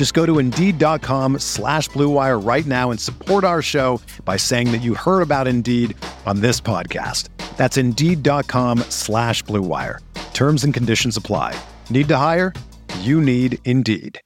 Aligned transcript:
Just 0.00 0.14
go 0.14 0.24
to 0.24 0.38
Indeed.com 0.38 1.40
slash 1.40 1.90
BlueWire 1.90 2.42
right 2.42 2.64
now 2.64 2.90
and 2.90 2.98
support 2.98 3.44
our 3.44 3.60
show 3.60 4.00
by 4.24 4.38
saying 4.38 4.72
that 4.72 4.78
you 4.78 4.94
heard 4.94 5.20
about 5.20 5.46
Indeed 5.46 5.94
on 6.24 6.40
this 6.40 6.58
podcast. 6.58 7.28
That's 7.58 7.76
Indeed.com 7.76 8.78
slash 8.88 9.44
BlueWire. 9.44 9.98
Terms 10.32 10.64
and 10.64 10.72
conditions 10.72 11.18
apply. 11.18 11.54
Need 11.90 12.08
to 12.08 12.16
hire? 12.16 12.54
You 13.00 13.20
need 13.20 13.58
Indeed. 13.66 14.22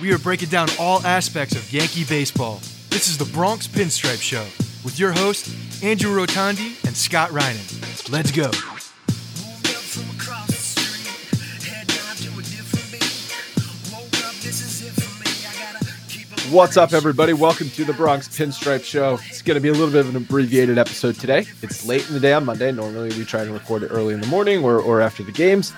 We 0.00 0.12
are 0.12 0.18
breaking 0.20 0.50
down 0.50 0.68
all 0.78 1.04
aspects 1.04 1.56
of 1.56 1.72
Yankee 1.72 2.04
baseball. 2.04 2.60
This 2.90 3.08
is 3.08 3.18
the 3.18 3.28
Bronx 3.36 3.66
Pinstripe 3.66 4.22
Show 4.22 4.46
with 4.84 5.00
your 5.00 5.10
hosts, 5.10 5.82
Andrew 5.82 6.14
Rotondi 6.14 6.76
and 6.86 6.96
Scott 6.96 7.30
Reinen. 7.30 8.08
Let's 8.08 8.30
go. 8.30 8.52
What's 16.50 16.78
up, 16.78 16.94
everybody? 16.94 17.34
Welcome 17.34 17.68
to 17.70 17.84
the 17.84 17.92
Bronx 17.92 18.26
Pinstripe 18.26 18.82
Show. 18.82 19.18
It's 19.26 19.42
going 19.42 19.56
to 19.56 19.60
be 19.60 19.68
a 19.68 19.72
little 19.72 19.90
bit 19.90 20.00
of 20.00 20.08
an 20.08 20.16
abbreviated 20.16 20.78
episode 20.78 21.16
today. 21.16 21.44
It's 21.60 21.84
late 21.84 22.08
in 22.08 22.14
the 22.14 22.20
day 22.20 22.32
on 22.32 22.46
Monday. 22.46 22.72
Normally, 22.72 23.10
we 23.10 23.26
try 23.26 23.44
to 23.44 23.52
record 23.52 23.82
it 23.82 23.88
early 23.88 24.14
in 24.14 24.20
the 24.22 24.26
morning 24.28 24.64
or, 24.64 24.80
or 24.80 25.02
after 25.02 25.22
the 25.22 25.30
games. 25.30 25.74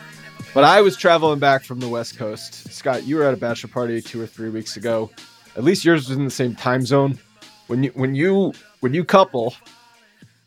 But 0.55 0.62
I 0.62 0.81
was 0.81 0.97
traveling 0.97 1.41
back 1.41 1.65
from 1.65 1.81
the 1.81 1.89
West 1.89 2.17
Coast. 2.17 2.73
Scott, 2.73 3.03
you 3.05 3.17
were 3.17 3.25
at 3.25 3.35
a 3.35 3.37
bachelor 3.37 3.69
party 3.71 4.01
two 4.01 4.21
or 4.21 4.27
three 4.27 4.49
weeks 4.49 4.77
ago. 4.77 5.11
At 5.57 5.65
least 5.65 5.85
yours 5.85 6.09
was 6.09 6.17
in 6.17 6.25
the 6.25 6.31
same 6.31 6.55
time 6.55 6.83
zone. 6.87 7.19
When 7.67 7.83
you 7.83 7.91
when 7.95 8.15
you 8.15 8.53
when 8.79 8.95
you 8.95 9.05
couple 9.05 9.57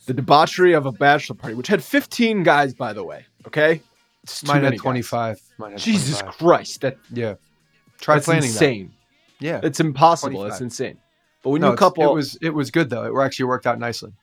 the 0.06 0.14
debauchery 0.14 0.72
of 0.72 0.86
a 0.86 0.94
bachelor 0.94 1.36
party, 1.36 1.56
which 1.56 1.68
had 1.68 1.84
15 1.84 2.44
guys, 2.44 2.74
by 2.74 2.94
the 2.94 3.04
way, 3.04 3.26
okay? 3.48 3.82
It's 4.24 4.42
Mine 4.46 4.64
had 4.64 4.72
guys. 4.72 4.80
25. 4.80 5.42
Mine 5.58 5.72
had 5.72 5.80
Jesus 5.82 6.20
25. 6.20 6.38
Christ, 6.38 6.82
that 6.82 6.98
Yeah. 7.12 7.36
Try 8.00 8.16
that's 8.16 8.26
planning 8.26 8.46
insane. 8.46 8.93
Yeah. 9.44 9.60
It's 9.64 9.80
impossible. 9.80 10.32
25. 10.40 10.52
It's 10.52 10.62
insane. 10.62 10.98
But 11.44 11.50
when 11.52 11.62
no, 11.62 11.72
you 11.72 11.76
couple, 11.78 12.04
it 12.10 12.14
was 12.14 12.38
it 12.42 12.52
was 12.52 12.72
good 12.72 12.90
though. 12.90 13.04
It 13.04 13.26
actually 13.26 13.46
worked 13.46 13.68
out 13.68 13.78
nicely. 13.78 14.14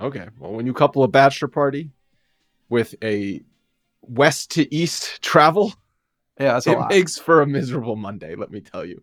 Okay. 0.00 0.28
Well, 0.38 0.52
when 0.52 0.66
you 0.66 0.72
couple 0.72 1.02
a 1.02 1.08
bachelor 1.08 1.48
party 1.48 1.90
with 2.68 2.94
a 3.02 3.42
west 4.02 4.52
to 4.52 4.72
east 4.74 5.20
travel, 5.22 5.74
Yeah, 6.38 6.54
that's 6.54 6.66
it 6.66 6.78
lot. 6.78 6.88
makes 6.90 7.18
for 7.18 7.42
a 7.42 7.46
miserable 7.46 7.96
Monday, 7.96 8.34
let 8.36 8.50
me 8.50 8.60
tell 8.60 8.84
you. 8.84 9.02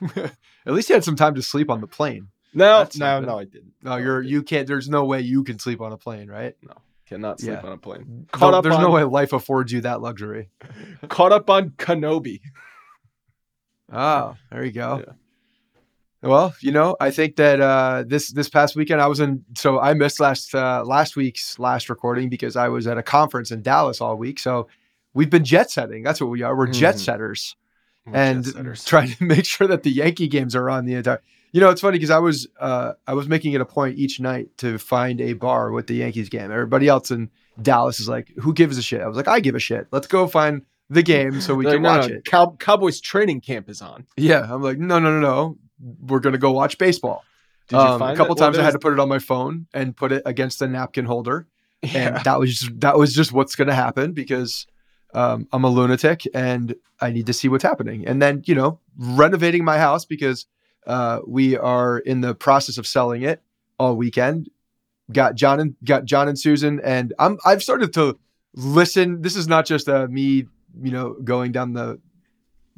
At 0.14 0.32
least 0.72 0.88
you 0.88 0.94
had 0.94 1.04
some 1.04 1.16
time 1.16 1.34
to 1.34 1.42
sleep 1.42 1.70
on 1.70 1.80
the 1.80 1.88
plane. 1.88 2.28
No, 2.54 2.78
That's 2.78 2.96
no, 2.96 3.20
no, 3.20 3.38
I 3.40 3.44
didn't. 3.44 3.72
No, 3.82 3.96
you're 3.96 4.22
you 4.22 4.42
can't. 4.42 4.66
There's 4.66 4.88
no 4.88 5.04
way 5.04 5.20
you 5.20 5.42
can 5.44 5.58
sleep 5.58 5.80
on 5.80 5.92
a 5.92 5.98
plane, 5.98 6.28
right? 6.30 6.56
No, 6.62 6.72
cannot 7.06 7.40
sleep 7.40 7.58
Yeah. 7.60 7.66
on 7.66 7.72
a 7.72 7.78
plane. 7.78 8.26
Caught 8.32 8.52
No, 8.52 8.56
up 8.58 8.62
there's 8.62 8.76
on, 8.76 8.82
no 8.82 8.90
way 8.90 9.02
life 9.04 9.32
affords 9.32 9.70
you 9.72 9.80
that 9.82 10.00
luxury. 10.00 10.48
Caught 11.08 11.32
up 11.32 11.50
on 11.50 11.70
Kenobi. 11.70 12.40
Oh, 13.92 14.36
there 14.50 14.64
you 14.64 14.72
go. 14.72 15.02
Yeah. 15.06 15.12
Well, 16.20 16.54
you 16.60 16.72
know, 16.72 16.96
I 17.00 17.10
think 17.12 17.36
that 17.36 17.60
uh, 17.60 18.04
this 18.06 18.30
this 18.32 18.48
past 18.48 18.74
weekend 18.74 19.00
I 19.00 19.06
was 19.06 19.20
in. 19.20 19.44
So 19.56 19.78
I 19.78 19.94
missed 19.94 20.18
last 20.18 20.52
uh, 20.54 20.82
last 20.84 21.14
week's 21.14 21.58
last 21.60 21.88
recording 21.88 22.28
because 22.28 22.56
I 22.56 22.68
was 22.68 22.86
at 22.88 22.98
a 22.98 23.02
conference 23.04 23.52
in 23.52 23.62
Dallas 23.62 24.00
all 24.00 24.16
week. 24.16 24.40
So 24.40 24.66
we've 25.14 25.30
been 25.30 25.44
jet 25.44 25.70
setting. 25.70 26.02
That's 26.02 26.20
what 26.20 26.28
we 26.30 26.42
are. 26.42 26.56
We're 26.56 26.66
jet 26.66 26.96
Mhm. 26.96 26.98
setters. 26.98 27.56
Jet 28.06 28.14
and 28.16 28.46
setters. 28.46 28.84
trying 28.92 29.10
to 29.12 29.24
make 29.24 29.44
sure 29.44 29.68
that 29.68 29.84
the 29.84 29.90
Yankee 29.90 30.26
games 30.26 30.56
are 30.56 30.68
on 30.68 30.86
the 30.86 30.94
entire. 30.94 31.22
You 31.52 31.60
know, 31.60 31.70
it's 31.70 31.80
funny 31.80 31.98
because 31.98 32.10
I 32.10 32.18
was 32.18 32.48
uh, 32.58 32.94
I 33.06 33.14
was 33.14 33.28
making 33.28 33.52
it 33.52 33.60
a 33.60 33.64
point 33.64 33.96
each 33.96 34.18
night 34.18 34.48
to 34.58 34.76
find 34.76 35.20
a 35.20 35.34
bar 35.34 35.70
with 35.70 35.86
the 35.86 35.94
Yankees 35.94 36.28
game. 36.28 36.50
Everybody 36.50 36.88
else 36.88 37.12
in 37.12 37.30
Dallas 37.62 38.00
is 38.00 38.08
like, 38.08 38.32
"Who 38.40 38.52
gives 38.52 38.76
a 38.76 38.82
shit?" 38.82 39.00
I 39.02 39.06
was 39.06 39.16
like, 39.16 39.28
"I 39.28 39.38
give 39.38 39.54
a 39.54 39.60
shit. 39.60 39.86
Let's 39.92 40.08
go 40.08 40.26
find 40.26 40.62
the 40.90 41.02
game 41.02 41.40
so 41.40 41.54
we 41.54 41.64
Like, 41.64 41.74
can 41.74 41.82
no, 41.82 41.88
watch 41.98 42.08
no, 42.08 42.14
it." 42.16 42.24
Cow- 42.24 42.56
Cowboys 42.58 43.00
training 43.00 43.40
camp 43.40 43.68
is 43.68 43.82
on. 43.82 44.06
Yeah, 44.16 44.46
I'm 44.52 44.62
like, 44.62 44.78
"No, 44.78 44.98
no, 44.98 45.10
no, 45.12 45.20
no. 45.20 45.58
We're 46.06 46.20
gonna 46.20 46.38
go 46.38 46.50
watch 46.52 46.78
baseball." 46.78 47.24
Did 47.68 47.76
you 47.76 47.82
Um, 47.82 47.98
find 47.98 48.14
a 48.14 48.16
couple 48.16 48.34
that- 48.34 48.40
well, 48.40 48.48
times 48.52 48.58
I 48.58 48.64
had 48.64 48.72
to 48.72 48.78
put 48.78 48.92
it 48.94 48.98
on 49.00 49.08
my 49.08 49.18
phone 49.18 49.66
and 49.74 49.94
put 49.96 50.10
it 50.12 50.22
against 50.24 50.58
the 50.58 50.66
napkin 50.68 51.04
holder, 51.04 51.46
Yeah. 51.82 52.16
and 52.16 52.24
that 52.24 52.38
was 52.38 52.58
just, 52.58 52.80
that 52.80 52.96
was 52.98 53.14
just 53.14 53.32
what's 53.32 53.54
going 53.56 53.68
to 53.68 53.74
happen 53.74 54.12
because 54.12 54.66
um, 55.14 55.46
I'm 55.52 55.64
a 55.64 55.68
lunatic 55.68 56.22
and 56.34 56.74
I 57.00 57.10
need 57.10 57.26
to 57.26 57.32
see 57.32 57.48
what's 57.48 57.62
happening. 57.64 58.06
And 58.06 58.20
then 58.22 58.42
you 58.46 58.54
know, 58.54 58.80
renovating 58.98 59.64
my 59.64 59.78
house 59.78 60.04
because 60.06 60.46
uh, 60.86 61.20
we 61.26 61.56
are 61.58 61.98
in 61.98 62.22
the 62.22 62.34
process 62.34 62.78
of 62.78 62.86
selling 62.86 63.22
it 63.22 63.42
all 63.78 63.96
weekend. 63.96 64.48
Got 65.12 65.34
John 65.34 65.60
and 65.60 65.76
got 65.84 66.04
John 66.06 66.28
and 66.28 66.36
Suzyn, 66.38 66.80
and 66.84 67.12
I'm 67.18 67.38
I've 67.44 67.62
started 67.62 67.92
to 67.94 68.18
listen. 68.54 69.22
This 69.22 69.36
is 69.36 69.46
not 69.48 69.64
just 69.66 69.88
uh, 69.88 70.06
me, 70.08 70.46
you 70.82 70.90
know, 70.90 71.14
going 71.24 71.52
down 71.52 71.72
the 71.72 72.00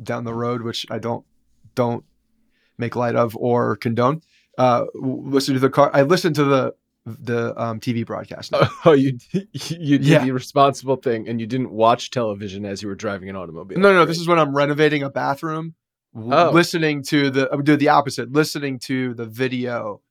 down 0.03 0.25
the 0.25 0.35
road, 0.35 0.63
which 0.63 0.87
I 0.91 0.99
don't 0.99 1.25
don't 1.75 2.05
make 2.79 2.97
light 2.97 3.17
of 3.17 3.37
or 3.37 3.77
condone. 3.77 4.23
Uh, 4.59 4.85
listen 4.95 5.55
to 5.55 5.61
the 5.61 5.71
car. 5.71 5.91
I 5.93 6.03
listened 6.03 6.35
to 6.37 6.45
the 6.45 6.75
the 7.07 7.59
um, 7.61 7.81
TV 7.81 8.05
broadcast. 8.05 8.53
now. 8.53 8.69
Oh, 8.85 8.93
you 8.93 9.19
you 9.33 9.99
did 9.99 10.05
Yeah. 10.07 10.25
the 10.25 10.33
responsible 10.33 10.97
thing, 10.97 11.29
and 11.29 11.41
you 11.41 11.47
didn't 11.47 11.71
watch 11.73 12.11
television 12.11 12.65
as 12.67 12.83
you 12.83 12.89
were 12.89 12.95
driving 12.95 13.29
an 13.31 13.37
automobile. 13.37 13.79
no, 13.79 13.93
no, 13.93 14.01
Great. 14.01 14.09
this 14.09 14.21
is 14.21 14.29
when 14.29 14.39
I'm 14.39 14.55
renovating 14.55 15.03
a 15.03 15.11
bathroom. 15.11 15.75
Oh. 16.15 16.51
Listening 16.53 17.03
to 17.05 17.31
the, 17.31 17.49
I 17.53 17.55
would 17.55 17.65
do 17.65 17.77
the 17.77 17.89
opposite. 17.89 18.33
Listening 18.33 18.79
to 18.81 19.15
the 19.15 19.27
video 19.27 20.03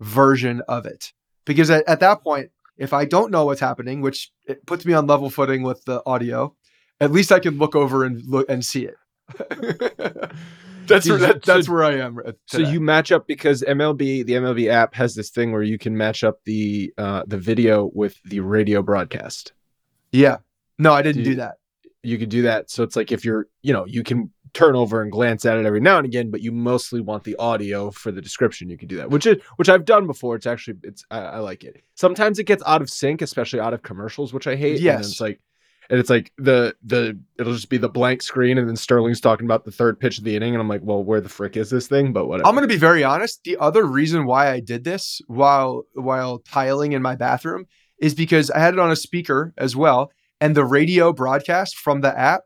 version 0.00 0.62
of 0.68 0.86
it, 0.86 1.12
because 1.44 1.70
at, 1.70 1.86
at 1.88 2.00
that 2.00 2.22
point, 2.22 2.50
if 2.78 2.92
I 2.92 3.04
don't 3.04 3.30
know 3.30 3.44
what's 3.44 3.60
happening, 3.60 4.00
which 4.00 4.32
it 4.46 4.64
puts 4.66 4.84
me 4.84 4.92
on 4.94 5.06
level 5.06 5.30
footing 5.30 5.62
with 5.62 5.84
the 5.84 6.02
audio, 6.06 6.54
at 7.00 7.12
least 7.12 7.32
I 7.32 7.38
can 7.40 7.58
look 7.58 7.74
over 7.74 8.04
and 8.04 8.22
look 8.26 8.46
and 8.48 8.64
see 8.64 8.86
it. 8.86 8.94
that's 10.86 11.08
where, 11.08 11.18
that, 11.18 11.42
that's 11.42 11.66
so- 11.66 11.72
where 11.72 11.84
I 11.84 11.94
am. 11.98 12.18
at 12.26 12.36
So 12.46 12.58
you 12.58 12.80
match 12.80 13.10
up 13.12 13.26
because 13.26 13.62
MLB, 13.62 14.24
the 14.26 14.34
MLB 14.34 14.68
app 14.68 14.94
has 14.94 15.14
this 15.14 15.30
thing 15.30 15.52
where 15.52 15.62
you 15.62 15.78
can 15.78 15.96
match 15.96 16.22
up 16.24 16.40
the 16.44 16.92
uh, 16.98 17.22
the 17.26 17.38
video 17.38 17.90
with 17.94 18.16
the 18.24 18.40
radio 18.40 18.82
broadcast. 18.82 19.52
yeah. 20.12 20.38
No, 20.76 20.92
I 20.92 21.02
didn't 21.02 21.22
Do 21.22 21.30
do 21.30 21.36
that. 21.36 21.54
You 22.02 22.18
could 22.18 22.28
do 22.30 22.42
that. 22.42 22.68
So 22.68 22.82
it's 22.82 22.96
like 22.96 23.12
if 23.12 23.24
you're, 23.24 23.46
you 23.62 23.72
know, 23.72 23.86
you 23.86 24.02
can 24.02 24.32
turn 24.54 24.74
over 24.74 25.02
and 25.02 25.12
glance 25.12 25.44
at 25.46 25.56
it 25.56 25.64
every 25.64 25.80
now 25.80 25.98
and 25.98 26.04
again, 26.04 26.32
but 26.32 26.40
you 26.42 26.50
mostly 26.50 27.00
want 27.00 27.22
the 27.22 27.36
audio 27.36 27.92
for 27.92 28.10
the 28.10 28.20
description. 28.20 28.68
You 28.68 28.76
can 28.76 28.88
do 28.88 28.96
that, 28.96 29.08
which 29.08 29.24
is 29.24 29.36
which 29.54 29.68
I've 29.68 29.84
done 29.84 30.08
before. 30.08 30.34
It's 30.34 30.46
actually 30.48 30.78
it's 30.82 31.04
I, 31.12 31.18
I 31.20 31.38
like 31.38 31.62
it. 31.62 31.82
Sometimes 31.94 32.40
it 32.40 32.44
gets 32.44 32.62
out 32.66 32.82
of 32.82 32.90
sync, 32.90 33.22
especially 33.22 33.60
out 33.60 33.72
of 33.72 33.82
commercials, 33.82 34.32
which 34.34 34.48
I 34.48 34.56
hate. 34.56 34.78
And 34.78 34.86
then 34.86 34.98
Yes. 34.98 35.10
it's 35.12 35.20
like 35.20 35.40
and 35.90 35.98
it's 35.98 36.10
like 36.10 36.32
the 36.38 36.74
the 36.82 37.18
it'll 37.38 37.54
just 37.54 37.68
be 37.68 37.76
the 37.76 37.88
blank 37.88 38.22
screen 38.22 38.58
and 38.58 38.68
then 38.68 38.76
Sterling's 38.76 39.20
talking 39.20 39.46
about 39.46 39.64
the 39.64 39.70
third 39.70 39.98
pitch 39.98 40.18
of 40.18 40.24
the 40.24 40.36
inning 40.36 40.54
and 40.54 40.60
I'm 40.60 40.68
like, 40.68 40.82
well, 40.82 41.02
where 41.02 41.20
the 41.20 41.28
frick 41.28 41.56
is 41.56 41.70
this 41.70 41.86
thing? 41.86 42.12
But 42.12 42.26
whatever. 42.26 42.48
I'm 42.48 42.54
going 42.54 42.66
to 42.66 42.72
be 42.74 42.78
very 42.78 43.04
honest. 43.04 43.44
The 43.44 43.56
other 43.58 43.84
reason 43.84 44.26
why 44.26 44.50
I 44.50 44.60
did 44.60 44.84
this 44.84 45.20
while 45.26 45.84
while 45.94 46.38
tiling 46.38 46.92
in 46.92 47.02
my 47.02 47.16
bathroom 47.16 47.66
is 47.98 48.14
because 48.14 48.50
I 48.50 48.58
had 48.58 48.74
it 48.74 48.80
on 48.80 48.90
a 48.90 48.96
speaker 48.96 49.54
as 49.56 49.76
well, 49.76 50.10
and 50.40 50.54
the 50.54 50.64
radio 50.64 51.12
broadcast 51.12 51.76
from 51.76 52.00
the 52.00 52.18
app 52.18 52.42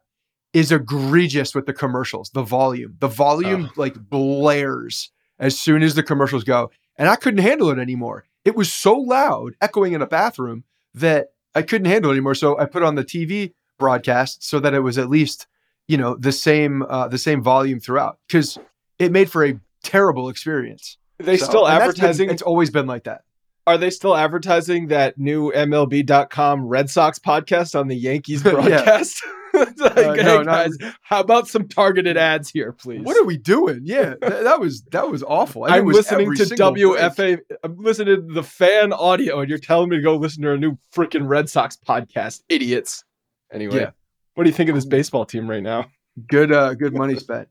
is 0.52 0.72
egregious 0.72 1.54
with 1.54 1.66
the 1.66 1.72
commercials. 1.72 2.30
The 2.30 2.42
volume, 2.42 2.96
the 2.98 3.08
volume 3.08 3.70
like 3.76 3.94
blares 3.94 5.10
as 5.38 5.58
soon 5.58 5.82
as 5.82 5.94
the 5.94 6.02
commercials 6.02 6.44
go, 6.44 6.70
and 6.96 7.08
I 7.08 7.16
couldn't 7.16 7.42
handle 7.42 7.70
it 7.70 7.78
anymore. 7.78 8.24
It 8.44 8.56
was 8.56 8.72
so 8.72 8.94
loud, 8.94 9.54
echoing 9.60 9.92
in 9.92 10.02
a 10.02 10.06
bathroom 10.06 10.64
that 10.94 11.28
I 11.58 11.62
couldn't 11.62 11.86
handle 11.86 12.10
it 12.10 12.14
anymore. 12.14 12.34
So 12.34 12.58
I 12.58 12.64
put 12.64 12.82
on 12.82 12.94
the 12.94 13.04
TV 13.04 13.52
broadcast 13.78 14.42
so 14.42 14.58
that 14.60 14.74
it 14.74 14.80
was 14.80 14.96
at 14.98 15.08
least 15.10 15.46
you 15.88 15.96
know 15.96 16.14
the 16.16 16.32
same 16.32 16.82
uh, 16.82 17.08
the 17.08 17.18
same 17.18 17.42
volume 17.42 17.80
throughout 17.80 18.18
because 18.26 18.58
it 18.98 19.12
made 19.12 19.30
for 19.30 19.44
a 19.44 19.58
terrible 19.82 20.28
experience. 20.28 20.96
they 21.18 21.36
So- 21.36 21.46
still 21.46 21.64
been- 21.64 21.72
advertising 21.72 22.30
it's 22.30 22.42
always 22.42 22.70
been 22.70 22.86
like 22.86 23.04
that. 23.04 23.22
Are 23.66 23.76
they 23.78 23.90
still 23.90 24.16
advertising 24.16 24.86
that 24.88 25.18
new 25.18 25.52
MLB.com 25.52 26.66
Red 26.66 26.88
Sox 26.88 27.18
podcast 27.18 27.78
on 27.78 27.88
the 27.88 27.96
Yankees 27.96 28.42
broadcast? 28.50 29.22
like, 29.78 29.96
Uh, 29.98 30.14
hey 30.14 30.22
no, 30.22 30.42
not- 30.42 30.70
how 31.02 31.20
about 31.20 31.48
some 31.48 31.66
targeted 31.68 32.16
ads 32.16 32.50
here, 32.50 32.72
please? 32.72 33.02
What 33.02 33.16
are 33.16 33.24
we 33.24 33.36
doing? 33.36 33.80
Yeah, 33.84 34.14
th- 34.22 34.44
that 34.44 34.60
was 34.60 34.82
that 34.92 35.10
was 35.10 35.22
awful. 35.22 35.64
I'm 35.64 35.84
was 35.84 35.96
listening 35.96 36.34
to. 36.34 36.44
WFA. 36.44 37.38
I'm 37.64 37.78
listening 37.78 38.16
to 38.28 38.34
the 38.34 38.42
fan 38.42 38.92
audio, 38.92 39.40
and 39.40 39.48
you're 39.48 39.58
telling 39.58 39.88
me 39.90 39.96
to 39.96 40.02
go 40.02 40.16
listen 40.16 40.42
to 40.42 40.52
a 40.52 40.56
new 40.58 40.78
freaking 40.94 41.28
Red 41.28 41.48
Sox 41.48 41.76
podcast, 41.76 42.42
idiots. 42.48 43.04
Anyway, 43.52 43.76
Yeah. 43.80 43.90
what 44.34 44.44
do 44.44 44.50
you 44.50 44.54
think 44.56 44.68
of 44.68 44.74
this 44.74 44.84
baseball 44.86 45.24
team 45.24 45.48
right 45.48 45.62
now? 45.62 45.86
Good, 46.28 46.52
uh, 46.52 46.74
good 46.74 46.94
money 46.94 47.14
spent. 47.16 47.48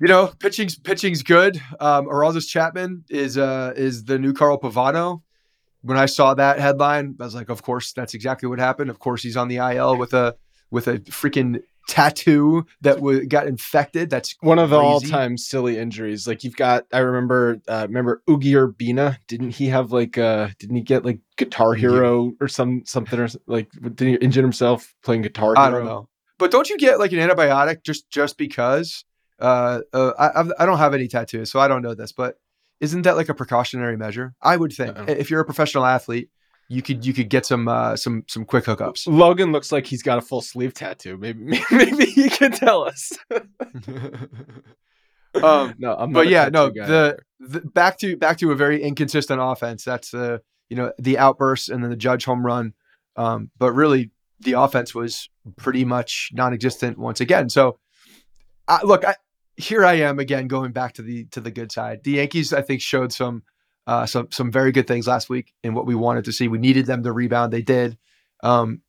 You 0.00 0.08
know, 0.08 0.26
pitching's 0.40 0.78
pitching's 0.78 1.22
good. 1.22 1.60
Um, 1.80 2.06
Aroldis 2.06 2.46
Chapman 2.48 3.04
is 3.08 3.38
uh 3.38 3.72
is 3.76 4.04
the 4.04 4.18
new 4.18 4.32
Carl 4.34 4.58
Pavano. 4.60 5.22
When 5.82 5.96
I 5.96 6.06
saw 6.06 6.34
that 6.34 6.58
headline, 6.58 7.14
I 7.20 7.24
was 7.24 7.34
like, 7.34 7.48
of 7.48 7.62
course, 7.62 7.92
that's 7.92 8.12
exactly 8.14 8.48
what 8.48 8.58
happened. 8.58 8.90
Of 8.90 8.98
course, 8.98 9.22
he's 9.22 9.36
on 9.36 9.48
the 9.48 9.56
IL 9.56 9.96
with 9.96 10.12
a 10.14 10.34
with 10.70 10.88
a 10.88 10.98
freaking 11.00 11.60
tattoo 11.88 12.66
that 12.80 12.96
w- 12.96 13.24
got 13.26 13.46
infected. 13.46 14.10
That's 14.10 14.34
One 14.40 14.58
of 14.58 14.70
the 14.70 14.78
crazy. 14.78 14.92
all-time 15.12 15.38
silly 15.38 15.78
injuries. 15.78 16.26
Like 16.26 16.42
you've 16.42 16.56
got, 16.56 16.84
I 16.92 16.98
remember, 16.98 17.60
uh, 17.68 17.86
remember 17.88 18.22
Ugi 18.28 18.52
Urbina. 18.54 19.18
Didn't 19.28 19.50
he 19.50 19.66
have 19.68 19.92
like, 19.92 20.18
uh, 20.18 20.48
didn't 20.58 20.76
he 20.76 20.82
get 20.82 21.04
like 21.04 21.20
Guitar 21.36 21.74
Hero 21.74 22.32
or 22.40 22.48
some 22.48 22.82
something 22.84 23.18
or 23.20 23.28
like? 23.46 23.68
Did 23.94 24.00
he 24.08 24.14
injure 24.16 24.42
himself 24.42 24.94
playing 25.04 25.22
Guitar 25.22 25.54
Hero? 25.54 25.60
I 25.66 25.70
don't 25.70 25.84
know. 25.84 26.08
But 26.38 26.50
don't 26.50 26.68
you 26.68 26.76
get 26.76 26.98
like 26.98 27.12
an 27.12 27.18
antibiotic 27.18 27.82
just 27.84 28.10
just 28.10 28.36
because? 28.36 29.04
Uh, 29.38 29.80
uh 29.92 30.12
I 30.18 30.40
I've- 30.40 30.52
don't 30.66 30.78
have 30.78 30.92
any 30.94 31.08
tattoos, 31.08 31.50
so 31.50 31.60
I 31.60 31.68
don't 31.68 31.82
know 31.82 31.94
this. 31.94 32.10
But 32.12 32.38
isn't 32.80 33.02
that 33.02 33.16
like 33.16 33.28
a 33.28 33.34
precautionary 33.34 33.96
measure? 33.96 34.34
I 34.42 34.56
would 34.56 34.72
think 34.72 34.96
Uh-uh. 34.98 35.04
if 35.08 35.30
you're 35.30 35.40
a 35.40 35.44
professional 35.44 35.86
athlete, 35.86 36.30
you 36.68 36.82
could 36.82 37.06
you 37.06 37.12
could 37.12 37.28
get 37.28 37.46
some 37.46 37.68
uh, 37.68 37.96
some 37.96 38.24
some 38.28 38.44
quick 38.44 38.64
hookups. 38.64 39.06
Logan 39.06 39.52
looks 39.52 39.70
like 39.70 39.86
he's 39.86 40.02
got 40.02 40.18
a 40.18 40.20
full 40.20 40.40
sleeve 40.40 40.74
tattoo. 40.74 41.16
Maybe 41.16 41.60
maybe 41.70 42.06
he 42.06 42.28
can 42.28 42.50
tell 42.52 42.82
us. 42.84 43.12
um, 45.34 45.74
no, 45.78 45.94
I'm 45.96 46.10
not. 46.10 46.12
but 46.12 46.28
yeah, 46.28 46.48
no. 46.48 46.70
The, 46.70 47.18
the 47.38 47.60
back 47.60 47.98
to 47.98 48.16
back 48.16 48.38
to 48.38 48.50
a 48.50 48.56
very 48.56 48.82
inconsistent 48.82 49.40
offense. 49.40 49.84
That's 49.84 50.12
uh 50.12 50.38
you 50.68 50.76
know 50.76 50.92
the 50.98 51.18
outburst 51.18 51.68
and 51.68 51.82
then 51.82 51.90
the 51.90 51.96
Judge 51.96 52.24
home 52.24 52.44
run. 52.44 52.74
Um, 53.16 53.50
but 53.58 53.72
really, 53.72 54.10
the 54.40 54.52
offense 54.52 54.94
was 54.94 55.28
pretty 55.56 55.84
much 55.84 56.30
non-existent 56.32 56.98
once 56.98 57.20
again. 57.20 57.48
So, 57.48 57.78
I, 58.68 58.82
look, 58.84 59.04
I, 59.06 59.14
here 59.56 59.84
I 59.84 59.94
am 59.94 60.18
again 60.18 60.48
going 60.48 60.72
back 60.72 60.94
to 60.94 61.02
the 61.02 61.26
to 61.26 61.40
the 61.40 61.50
good 61.50 61.72
side. 61.72 62.02
The 62.04 62.12
Yankees, 62.12 62.52
I 62.52 62.62
think, 62.62 62.82
showed 62.82 63.12
some 63.12 63.42
uh, 63.86 64.06
some 64.06 64.28
some 64.30 64.50
very 64.50 64.72
good 64.72 64.86
things 64.86 65.06
last 65.06 65.28
week 65.28 65.52
and 65.64 65.74
what 65.74 65.86
we 65.86 65.94
wanted 65.94 66.24
to 66.26 66.32
see. 66.32 66.48
We 66.48 66.58
needed 66.58 66.86
them 66.86 67.02
to 67.04 67.12
rebound. 67.12 67.52
They 67.52 67.62
did. 67.62 67.96
Um, 68.42 68.82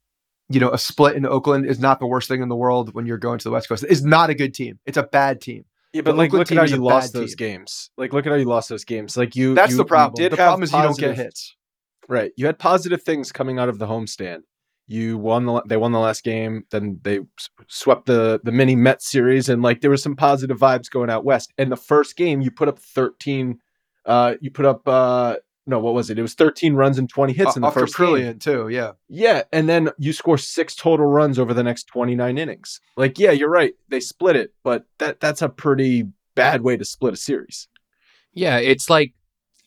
you 0.49 0.59
know, 0.59 0.71
a 0.71 0.77
split 0.77 1.15
in 1.15 1.25
Oakland 1.25 1.65
is 1.65 1.79
not 1.79 1.99
the 1.99 2.07
worst 2.07 2.27
thing 2.29 2.41
in 2.41 2.47
the 2.49 2.55
world 2.55 2.93
when 2.93 3.05
you're 3.05 3.17
going 3.17 3.37
to 3.39 3.43
the 3.43 3.51
West 3.51 3.67
Coast. 3.69 3.85
It's 3.89 4.01
not 4.01 4.29
a 4.29 4.33
good 4.33 4.53
team. 4.53 4.79
It's 4.85 4.97
a 4.97 5.03
bad 5.03 5.41
team. 5.41 5.65
Yeah, 5.93 6.01
but 6.01 6.11
The 6.11 6.17
like, 6.17 6.27
Oakland 6.29 6.39
look 6.49 6.51
at 6.51 6.69
how 6.69 6.75
you 6.75 6.83
lost 6.83 7.13
those 7.13 7.35
team. 7.35 7.49
games. 7.49 7.89
Like, 7.97 8.13
look 8.13 8.25
at 8.25 8.31
how 8.31 8.37
you 8.37 8.45
lost 8.45 8.69
those 8.69 8.85
games. 8.85 9.17
Like 9.17 9.35
you, 9.35 9.55
That's 9.55 9.71
you- 9.71 9.77
the 9.77 9.85
problem. 9.85 10.15
did 10.21 10.31
The 10.31 10.37
problem 10.37 10.63
is 10.63 10.71
you 10.71 10.77
don't 10.79 10.87
positive- 10.89 11.15
get 11.15 11.23
hits. 11.25 11.55
Right. 12.07 12.31
You 12.37 12.45
had 12.45 12.57
positive 12.59 13.03
things 13.03 13.31
coming 13.33 13.59
out 13.59 13.67
of 13.67 13.77
the 13.79 13.87
homestand. 13.87 14.43
You 14.89 15.17
won 15.17 15.45
the 15.45 15.61
they 15.67 15.75
won 15.75 15.91
the 15.91 15.99
last 15.99 16.23
game, 16.23 16.63
then 16.71 16.99
they 17.03 17.19
swept 17.67 18.05
the 18.05 18.39
the 18.45 18.53
mini 18.53 18.73
Met 18.77 19.01
series 19.01 19.49
and 19.49 19.61
like 19.61 19.81
there 19.81 19.91
was 19.91 20.01
some 20.01 20.15
positive 20.15 20.57
vibes 20.57 20.89
going 20.89 21.09
out 21.09 21.25
west. 21.25 21.51
And 21.57 21.69
the 21.69 21.75
first 21.75 22.15
game 22.15 22.39
you 22.39 22.51
put 22.51 22.69
up 22.69 22.79
13 22.79 23.59
uh 24.07 24.35
you 24.41 24.49
put 24.49 24.65
up 24.65 24.87
uh 24.87 25.35
no, 25.69 25.79
what 25.79 25.93
was 25.93 26.09
it? 26.09 26.17
It 26.17 26.21
was 26.21 26.33
13 26.33 26.75
runs 26.75 26.97
and 26.97 27.09
20 27.09 27.33
hits 27.33 27.57
in 27.57 27.61
the 27.61 27.69
first 27.71 27.97
game. 27.97 28.07
Caprillion 28.07 28.39
too. 28.39 28.69
Yeah. 28.69 28.93
Yeah, 29.09 29.43
and 29.51 29.67
then 29.67 29.89
you 29.97 30.13
score 30.13 30.37
six 30.37 30.73
total 30.73 31.05
runs 31.05 31.37
over 31.37 31.53
the 31.53 31.61
next 31.61 31.87
29 31.87 32.37
innings. 32.37 32.79
Like, 32.95 33.19
yeah, 33.19 33.31
you're 33.31 33.49
right. 33.49 33.73
They 33.89 33.99
split 33.99 34.37
it, 34.37 34.53
but 34.63 34.85
that 34.99 35.19
that's 35.19 35.41
a 35.41 35.49
pretty 35.49 36.05
bad 36.35 36.61
way 36.61 36.77
to 36.77 36.85
split 36.85 37.15
a 37.15 37.17
series. 37.17 37.67
Yeah, 38.33 38.57
it's 38.57 38.89
like 38.89 39.13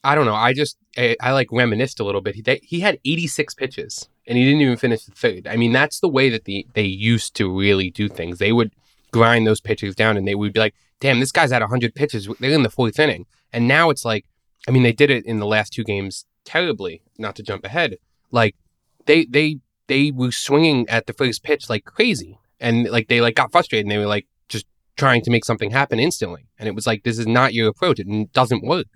I 0.02 0.14
don't 0.14 0.24
know. 0.24 0.34
I 0.34 0.54
just 0.54 0.78
I, 0.96 1.16
I 1.20 1.32
like 1.32 1.48
reminisced 1.52 2.00
a 2.00 2.04
little 2.04 2.22
bit. 2.22 2.34
He 2.34 2.42
they, 2.42 2.60
he 2.62 2.80
had 2.80 2.98
86 3.04 3.54
pitches 3.54 4.08
and 4.26 4.38
he 4.38 4.44
didn't 4.44 4.62
even 4.62 4.76
finish 4.76 5.04
the 5.04 5.12
third. 5.12 5.46
I 5.46 5.56
mean, 5.56 5.72
that's 5.72 6.00
the 6.00 6.08
way 6.08 6.30
that 6.30 6.44
the 6.44 6.66
they 6.72 6.84
used 6.84 7.36
to 7.36 7.54
really 7.54 7.90
do 7.90 8.08
things. 8.08 8.38
They 8.38 8.52
would 8.52 8.72
grind 9.10 9.46
those 9.46 9.60
pitches 9.60 9.94
down 9.94 10.16
and 10.16 10.26
they 10.26 10.34
would 10.34 10.52
be 10.52 10.60
like, 10.60 10.74
"Damn, 11.00 11.20
this 11.20 11.32
guy's 11.32 11.50
had 11.50 11.62
100 11.62 11.94
pitches. 11.94 12.28
They're 12.38 12.52
in 12.52 12.62
the 12.62 12.70
fourth 12.70 12.98
inning." 12.98 13.26
And 13.52 13.66
now 13.66 13.90
it's 13.90 14.04
like, 14.04 14.26
I 14.68 14.70
mean, 14.70 14.82
they 14.82 14.92
did 14.92 15.10
it 15.10 15.24
in 15.24 15.38
the 15.38 15.46
last 15.46 15.72
two 15.72 15.84
games 15.84 16.26
terribly. 16.44 17.02
Not 17.18 17.36
to 17.36 17.42
jump 17.42 17.64
ahead, 17.64 17.96
like 18.30 18.54
they 19.06 19.24
they 19.24 19.58
they 19.86 20.10
were 20.10 20.32
swinging 20.32 20.88
at 20.88 21.06
the 21.06 21.12
first 21.12 21.42
pitch 21.42 21.68
like 21.68 21.84
crazy, 21.84 22.38
and 22.60 22.88
like 22.88 23.08
they 23.08 23.20
like 23.20 23.34
got 23.34 23.52
frustrated 23.52 23.86
and 23.86 23.90
they 23.90 23.98
were 23.98 24.06
like 24.06 24.26
just 24.48 24.66
trying 24.96 25.22
to 25.22 25.30
make 25.30 25.44
something 25.44 25.70
happen 25.70 25.98
instantly. 25.98 26.46
And 26.58 26.68
it 26.68 26.74
was 26.74 26.86
like, 26.86 27.02
this 27.02 27.18
is 27.18 27.26
not 27.26 27.54
your 27.54 27.68
approach. 27.68 27.98
It 27.98 28.32
doesn't 28.32 28.64
work. 28.64 28.86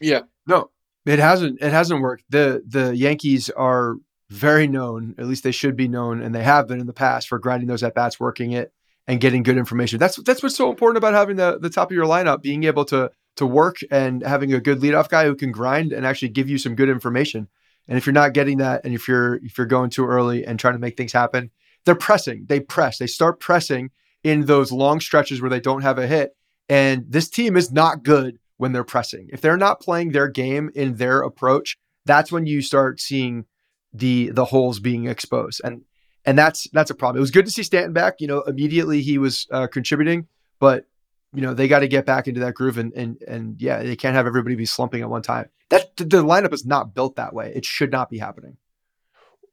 Yeah. 0.00 0.22
No, 0.46 0.70
it 1.06 1.18
hasn't. 1.18 1.62
It 1.62 1.72
hasn't 1.72 2.02
worked. 2.02 2.24
the 2.28 2.62
The 2.66 2.94
Yankees 2.94 3.48
are 3.50 3.96
very 4.30 4.66
known, 4.66 5.14
at 5.18 5.26
least 5.26 5.44
they 5.44 5.52
should 5.52 5.76
be 5.76 5.88
known, 5.88 6.20
and 6.20 6.34
they 6.34 6.42
have 6.42 6.66
been 6.66 6.80
in 6.80 6.86
the 6.86 6.92
past 6.92 7.28
for 7.28 7.38
grinding 7.38 7.68
those 7.68 7.82
at 7.82 7.94
bats, 7.94 8.18
working 8.18 8.52
it, 8.52 8.72
and 9.06 9.20
getting 9.20 9.42
good 9.42 9.58
information. 9.58 9.98
That's 9.98 10.16
that's 10.22 10.42
what's 10.42 10.56
so 10.56 10.70
important 10.70 10.98
about 10.98 11.14
having 11.14 11.36
the 11.36 11.58
the 11.58 11.70
top 11.70 11.90
of 11.90 11.94
your 11.94 12.06
lineup, 12.06 12.42
being 12.42 12.64
able 12.64 12.84
to 12.86 13.10
to 13.36 13.46
work 13.46 13.78
and 13.90 14.22
having 14.22 14.52
a 14.52 14.60
good 14.60 14.80
leadoff 14.80 15.08
guy 15.08 15.24
who 15.24 15.34
can 15.34 15.52
grind 15.52 15.92
and 15.92 16.06
actually 16.06 16.28
give 16.28 16.48
you 16.48 16.58
some 16.58 16.74
good 16.74 16.88
information. 16.88 17.48
And 17.88 17.98
if 17.98 18.06
you're 18.06 18.14
not 18.14 18.32
getting 18.32 18.58
that, 18.58 18.82
and 18.84 18.94
if 18.94 19.08
you're 19.08 19.36
if 19.36 19.58
you're 19.58 19.66
going 19.66 19.90
too 19.90 20.06
early 20.06 20.44
and 20.44 20.58
trying 20.58 20.74
to 20.74 20.80
make 20.80 20.96
things 20.96 21.12
happen, 21.12 21.50
they're 21.84 21.94
pressing. 21.94 22.46
They 22.48 22.60
press. 22.60 22.98
They 22.98 23.06
start 23.06 23.40
pressing 23.40 23.90
in 24.22 24.46
those 24.46 24.72
long 24.72 25.00
stretches 25.00 25.40
where 25.40 25.50
they 25.50 25.60
don't 25.60 25.82
have 25.82 25.98
a 25.98 26.06
hit. 26.06 26.34
And 26.68 27.04
this 27.08 27.28
team 27.28 27.56
is 27.56 27.70
not 27.70 28.02
good 28.02 28.38
when 28.56 28.72
they're 28.72 28.84
pressing. 28.84 29.28
If 29.32 29.42
they're 29.42 29.58
not 29.58 29.80
playing 29.80 30.12
their 30.12 30.28
game 30.28 30.70
in 30.74 30.96
their 30.96 31.20
approach, 31.20 31.76
that's 32.06 32.32
when 32.32 32.46
you 32.46 32.62
start 32.62 33.00
seeing 33.00 33.44
the 33.92 34.30
the 34.30 34.46
holes 34.46 34.80
being 34.80 35.06
exposed. 35.06 35.60
And 35.62 35.82
and 36.24 36.38
that's 36.38 36.68
that's 36.72 36.90
a 36.90 36.94
problem. 36.94 37.18
It 37.18 37.20
was 37.20 37.30
good 37.30 37.44
to 37.46 37.50
see 37.50 37.62
Stanton 37.62 37.92
back. 37.92 38.20
You 38.20 38.26
know, 38.26 38.42
immediately 38.42 39.02
he 39.02 39.18
was 39.18 39.46
uh, 39.50 39.66
contributing, 39.66 40.26
but 40.58 40.86
you 41.34 41.42
know 41.42 41.54
they 41.54 41.68
got 41.68 41.80
to 41.80 41.88
get 41.88 42.06
back 42.06 42.28
into 42.28 42.40
that 42.40 42.54
groove. 42.54 42.78
And 42.78 42.92
and 42.94 43.20
and 43.26 43.60
yeah, 43.60 43.82
they 43.82 43.96
can't 43.96 44.14
have 44.14 44.26
everybody 44.26 44.54
be 44.54 44.66
slumping 44.66 45.02
at 45.02 45.10
one 45.10 45.22
time. 45.22 45.48
That 45.70 45.96
the 45.96 46.04
lineup 46.04 46.52
is 46.52 46.64
not 46.64 46.94
built 46.94 47.16
that 47.16 47.34
way. 47.34 47.52
It 47.54 47.64
should 47.64 47.90
not 47.90 48.10
be 48.10 48.18
happening. 48.18 48.56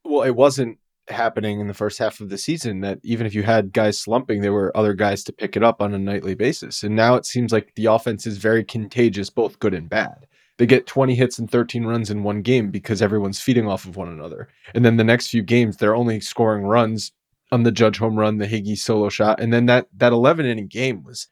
Well, 0.03 0.23
it 0.23 0.35
wasn't 0.35 0.79
happening 1.07 1.59
in 1.59 1.67
the 1.67 1.73
first 1.73 1.99
half 1.99 2.19
of 2.19 2.29
the 2.29 2.37
season 2.37 2.81
that 2.81 2.99
even 3.03 3.25
if 3.25 3.33
you 3.33 3.43
had 3.43 3.73
guys 3.73 3.99
slumping, 3.99 4.41
there 4.41 4.53
were 4.53 4.75
other 4.75 4.93
guys 4.93 5.23
to 5.25 5.33
pick 5.33 5.55
it 5.55 5.63
up 5.63 5.81
on 5.81 5.93
a 5.93 5.99
nightly 5.99 6.35
basis. 6.35 6.83
And 6.83 6.95
now 6.95 7.15
it 7.15 7.25
seems 7.25 7.51
like 7.51 7.73
the 7.75 7.85
offense 7.85 8.25
is 8.25 8.37
very 8.37 8.63
contagious, 8.63 9.29
both 9.29 9.59
good 9.59 9.73
and 9.73 9.89
bad. 9.89 10.27
They 10.61 10.67
get 10.67 10.85
20 10.85 11.15
hits 11.15 11.39
and 11.39 11.49
13 11.49 11.85
runs 11.85 12.11
in 12.11 12.21
one 12.21 12.43
game 12.43 12.69
because 12.69 13.01
everyone's 13.01 13.41
feeding 13.41 13.67
off 13.67 13.85
of 13.85 13.95
one 13.95 14.09
another. 14.09 14.47
And 14.75 14.85
then 14.85 14.97
the 14.97 15.03
next 15.03 15.29
few 15.29 15.41
games, 15.41 15.77
they're 15.77 15.95
only 15.95 16.19
scoring 16.19 16.65
runs 16.65 17.13
on 17.51 17.63
the 17.63 17.71
Judge 17.71 17.97
home 17.97 18.15
run, 18.15 18.37
the 18.37 18.45
Higgy 18.45 18.77
solo 18.77 19.09
shot. 19.09 19.39
And 19.39 19.51
then 19.51 19.65
that 19.65 19.87
that 19.97 20.13
11 20.13 20.45
inning 20.45 20.67
game 20.67 21.01
was 21.01 21.29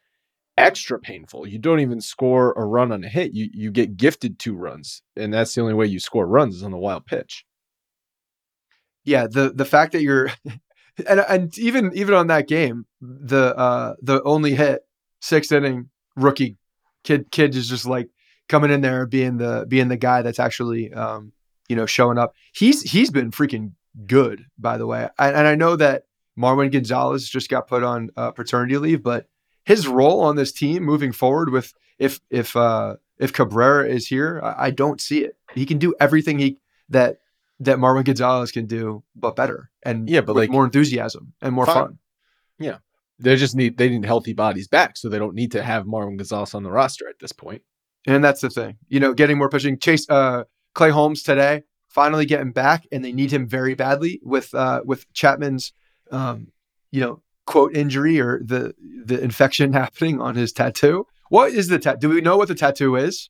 extra 0.58 0.98
painful. 0.98 1.46
You 1.48 1.60
don't 1.60 1.80
even 1.80 2.02
score 2.02 2.54
a 2.54 2.66
run 2.66 2.92
on 2.92 3.04
a 3.04 3.08
hit. 3.08 3.36
You 3.36 3.50
you 3.54 3.70
get 3.70 3.98
gifted 3.98 4.40
two 4.40 4.56
runs. 4.56 5.04
And 5.16 5.32
that's 5.32 5.54
the 5.54 5.62
only 5.62 5.76
way 5.76 5.86
you 5.86 6.00
score 6.00 6.26
runs 6.26 6.56
is 6.56 6.64
on 6.64 6.72
the 6.72 6.78
wild 6.80 7.06
pitch. 7.06 7.46
yeah 9.04 9.28
the 9.28 9.52
the 9.54 9.66
fact 9.66 9.92
that 9.92 10.02
you're 10.02 10.32
and 11.08 11.20
and 11.30 11.56
even 11.60 11.92
even 11.94 12.16
on 12.16 12.28
that 12.28 12.48
game 12.48 12.88
the 13.00 13.56
uh 13.56 13.94
the 14.02 14.24
only 14.24 14.56
hit 14.56 14.82
sixth 15.22 15.52
inning 15.52 15.90
rookie 16.16 16.58
kid 17.04 17.30
kid 17.32 17.56
is 17.56 17.70
just 17.70 17.86
like 17.86 18.10
coming 18.50 18.72
in 18.72 18.82
there 18.82 19.06
being 19.06 19.38
the 19.38 19.66
being 19.70 19.88
the 19.88 19.96
guy 19.98 20.22
that's 20.22 20.40
actually 20.40 20.92
um 20.94 21.32
you 21.70 21.76
know 21.76 21.86
showing 21.86 22.18
up 22.18 22.34
he's 22.54 22.82
he's 22.82 23.10
been 23.12 23.32
freaking 23.32 23.72
good 24.06 24.46
by 24.58 24.78
the 24.78 24.86
way 24.86 25.08
I, 25.18 25.30
and 25.30 25.48
i 25.48 25.56
know 25.56 25.76
that 25.78 26.04
marwin 26.38 26.72
gonzalez 26.72 27.30
just 27.30 27.50
got 27.50 27.68
put 27.68 27.84
on 27.84 28.10
uh, 28.18 28.32
paternity 28.32 28.78
leave 28.78 29.02
but 29.04 29.28
his 29.66 29.88
role 29.88 30.22
on 30.22 30.36
this 30.36 30.52
team 30.52 30.84
moving 30.84 31.12
forward 31.12 31.50
with 31.52 31.74
if 32.00 32.20
if 32.30 32.56
uh 32.56 32.96
if 33.18 33.32
cabrera 33.34 33.88
is 33.88 34.08
here 34.08 34.42
i, 34.44 34.68
I 34.68 34.72
don't 34.72 35.00
see 35.00 35.24
it 35.24 35.38
he 35.54 35.66
can 35.66 35.78
do 35.78 35.94
everything 36.00 36.40
he 36.40 36.60
that 36.90 37.18
that 37.62 37.78
Marwin 37.78 38.06
Gonzalez 38.06 38.54
can 38.54 38.68
do, 38.68 39.04
but 39.18 39.36
better 39.36 39.70
and 39.84 40.10
Yeah, 40.10 40.22
but 40.22 40.34
with 40.34 40.44
like- 40.44 40.50
more 40.50 40.64
enthusiasm 40.64 41.34
and 41.42 41.54
more 41.54 41.66
Fine. 41.66 41.76
fun. 41.76 41.98
Yeah, 42.58 42.78
they 43.20 43.36
just 43.36 43.54
need 43.54 43.78
they 43.78 43.90
need 43.90 44.06
healthy 44.06 44.32
bodies 44.32 44.70
back, 44.70 44.96
so 44.96 45.10
they 45.10 45.20
don't 45.20 45.36
need 45.36 45.52
to 45.52 45.62
have 45.62 45.84
Marwin 45.86 46.16
Gonzalez 46.18 46.54
on 46.54 46.64
the 46.64 46.72
roster 46.72 47.10
at 47.10 47.20
this 47.20 47.34
point. 47.34 47.62
And 48.10 48.24
that's 48.24 48.42
the 48.42 48.50
thing, 48.50 48.78
you 48.88 49.00
know, 49.00 49.14
getting 49.14 49.38
more 49.38 49.50
pushing. 49.50 49.78
Chase 49.78 50.10
uh, 50.10 50.44
Clay 50.74 50.90
Holmes 50.90 51.22
today 51.24 51.64
finally 51.88 52.26
getting 52.26 52.52
back, 52.52 52.86
and 52.92 53.04
they 53.06 53.12
need 53.12 53.32
him 53.32 53.48
very 53.48 53.76
badly 53.76 54.20
with 54.24 54.54
uh, 54.54 54.82
with 54.86 55.12
Chapman's, 55.14 55.74
um, 56.12 56.48
you 56.92 57.02
know, 57.02 57.22
quote 57.46 57.76
injury 57.76 58.20
or 58.20 58.42
the 58.44 58.74
the 59.06 59.20
infection 59.22 59.74
happening 59.82 60.20
on 60.22 60.36
his 60.36 60.52
tattoo. 60.52 61.06
What 61.30 61.52
is 61.52 61.68
the 61.68 61.78
tattoo? 61.80 62.00
Do 62.00 62.10
we 62.10 62.22
know 62.22 62.38
what 62.38 62.48
the 62.48 62.56
tattoo 62.56 62.96
is? 62.96 63.30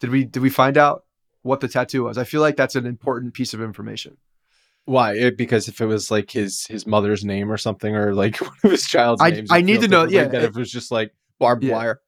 Did 0.00 0.10
we 0.10 0.24
did 0.24 0.42
we 0.42 0.50
find 0.50 0.76
out? 0.76 1.04
what 1.42 1.60
the 1.60 1.68
tattoo 1.68 2.04
was. 2.04 2.18
I 2.18 2.24
feel 2.24 2.42
like 2.42 2.56
that's 2.56 2.76
an 2.76 2.84
important 2.84 3.32
piece 3.32 3.54
of 3.54 3.62
information. 3.62 4.18
Why? 4.84 5.14
It, 5.14 5.38
because 5.38 5.68
if 5.68 5.80
it 5.80 5.86
was 5.86 6.10
like 6.10 6.30
his 6.30 6.66
his 6.66 6.86
mother's 6.86 7.24
name 7.24 7.50
or 7.50 7.56
something, 7.56 7.96
or 7.96 8.12
like 8.14 8.36
one 8.42 8.52
of 8.64 8.70
his 8.70 8.86
child's 8.86 9.22
I- 9.22 9.30
names, 9.30 9.50
I 9.50 9.62
need 9.62 9.80
to 9.80 9.88
know- 9.88 10.04
yeah, 10.04 10.24
that 10.26 10.42
it- 10.42 10.44
if 10.44 10.50
it 10.50 10.56
was 10.58 10.70
just 10.70 10.90
like 10.90 11.14
barbed 11.38 11.64
Yeah. 11.64 11.72
wire. 11.76 12.00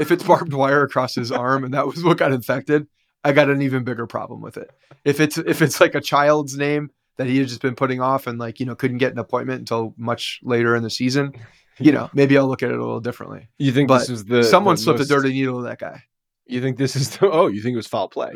If 0.00 0.10
it's 0.10 0.22
barbed 0.24 0.52
wire 0.52 0.82
across 0.82 1.14
his 1.14 1.30
arm 1.32 1.64
and 1.64 1.74
that 1.74 1.86
was 1.86 2.02
what 2.02 2.18
got 2.18 2.32
infected, 2.32 2.86
I 3.22 3.32
got 3.32 3.48
an 3.50 3.62
even 3.62 3.84
bigger 3.84 4.06
problem 4.06 4.40
with 4.40 4.56
it. 4.56 4.70
If 5.04 5.20
it's 5.20 5.38
if 5.38 5.62
it's 5.62 5.80
like 5.80 5.94
a 5.94 6.00
child's 6.00 6.56
name 6.56 6.90
that 7.16 7.26
he 7.26 7.38
had 7.38 7.48
just 7.48 7.62
been 7.62 7.74
putting 7.76 8.00
off 8.00 8.26
and 8.26 8.38
like 8.38 8.60
you 8.60 8.66
know 8.66 8.74
couldn't 8.74 8.98
get 8.98 9.12
an 9.12 9.18
appointment 9.18 9.60
until 9.60 9.94
much 9.96 10.40
later 10.42 10.74
in 10.76 10.82
the 10.82 10.90
season, 10.90 11.32
you 11.78 11.92
know 11.92 12.10
maybe 12.12 12.36
I'll 12.36 12.48
look 12.48 12.62
at 12.62 12.70
it 12.70 12.76
a 12.76 12.80
little 12.82 13.00
differently. 13.00 13.48
You 13.58 13.72
think 13.72 13.88
But 13.88 14.00
this 14.00 14.10
was 14.10 14.24
the 14.24 14.44
Someone 14.44 14.74
the 14.76 14.82
slipped 14.82 14.98
most- 15.00 15.10
a 15.10 15.14
dirty 15.14 15.30
needle 15.32 15.58
to 15.62 15.68
that 15.68 15.78
guy. 15.78 16.02
You 16.46 16.60
think 16.60 16.76
this 16.76 16.94
is 16.96 17.16
the? 17.16 17.30
Oh, 17.30 17.46
you 17.46 17.62
think 17.62 17.72
it 17.74 17.76
was 17.76 17.86
foul 17.86 18.08
play? 18.08 18.32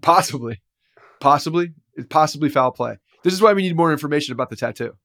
Possibly, 0.00 0.60
possibly, 1.20 1.72
possibly 2.08 2.48
foul 2.48 2.72
play. 2.72 2.96
This 3.22 3.32
is 3.34 3.40
why 3.40 3.52
we 3.52 3.62
need 3.62 3.76
more 3.76 3.92
information 3.92 4.32
about 4.32 4.50
the 4.50 4.56
tattoo. 4.56 4.96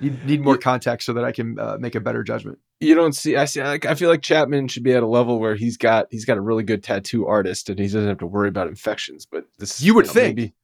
Need 0.00 0.24
need 0.24 0.40
more 0.42 0.56
context 0.56 1.06
so 1.06 1.12
that 1.14 1.24
I 1.24 1.32
can 1.32 1.58
uh, 1.58 1.76
make 1.80 1.94
a 1.94 2.00
better 2.00 2.22
judgment. 2.22 2.58
You 2.80 2.94
don't 2.94 3.14
see. 3.14 3.36
I 3.36 3.46
see. 3.46 3.62
Like, 3.62 3.84
I 3.84 3.94
feel 3.94 4.08
like 4.08 4.22
Chapman 4.22 4.68
should 4.68 4.84
be 4.84 4.92
at 4.92 5.02
a 5.02 5.06
level 5.06 5.40
where 5.40 5.56
he's 5.56 5.76
got 5.76 6.06
he's 6.10 6.24
got 6.24 6.38
a 6.38 6.40
really 6.40 6.62
good 6.62 6.84
tattoo 6.84 7.26
artist, 7.26 7.68
and 7.68 7.78
he 7.78 7.86
doesn't 7.86 8.06
have 8.06 8.18
to 8.18 8.26
worry 8.26 8.48
about 8.48 8.68
infections. 8.68 9.26
But 9.26 9.44
this, 9.58 9.82
You 9.82 9.94
would 9.94 10.06
know, 10.06 10.12
think. 10.12 10.36
maybe, 10.36 10.54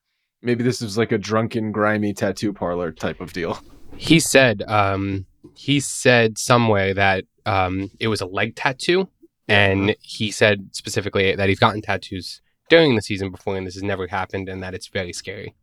maybe 0.43 0.63
this 0.63 0.81
is 0.81 0.97
like 0.97 1.11
a 1.11 1.19
drunken, 1.19 1.73
grimy 1.73 2.15
tattoo 2.15 2.53
parlor 2.53 2.93
type 2.93 3.21
of 3.21 3.33
deal. 3.33 3.59
He 3.97 4.21
said 4.21 4.63
um, 4.69 5.27
he 5.57 5.81
said 5.81 6.39
somewhere 6.39 6.95
that 6.95 7.25
um, 7.45 7.91
it 7.99 8.09
was 8.09 8.21
a 8.21 8.27
leg 8.27 8.55
tattoo, 8.55 9.09
and 9.49 9.97
he 10.01 10.31
said 10.31 10.69
specifically 10.73 11.35
that 11.35 11.49
he's 11.49 11.59
gotten 11.59 11.83
tattoos 11.83 12.41
during 12.69 12.95
the 12.95 13.03
season 13.03 13.31
before, 13.33 13.57
and 13.57 13.67
this 13.67 13.75
has 13.75 13.83
never 13.83 14.07
happened, 14.07 14.49
and 14.49 14.63
that 14.63 14.75
it's 14.75 14.87
very 14.87 15.13
scary. 15.13 15.55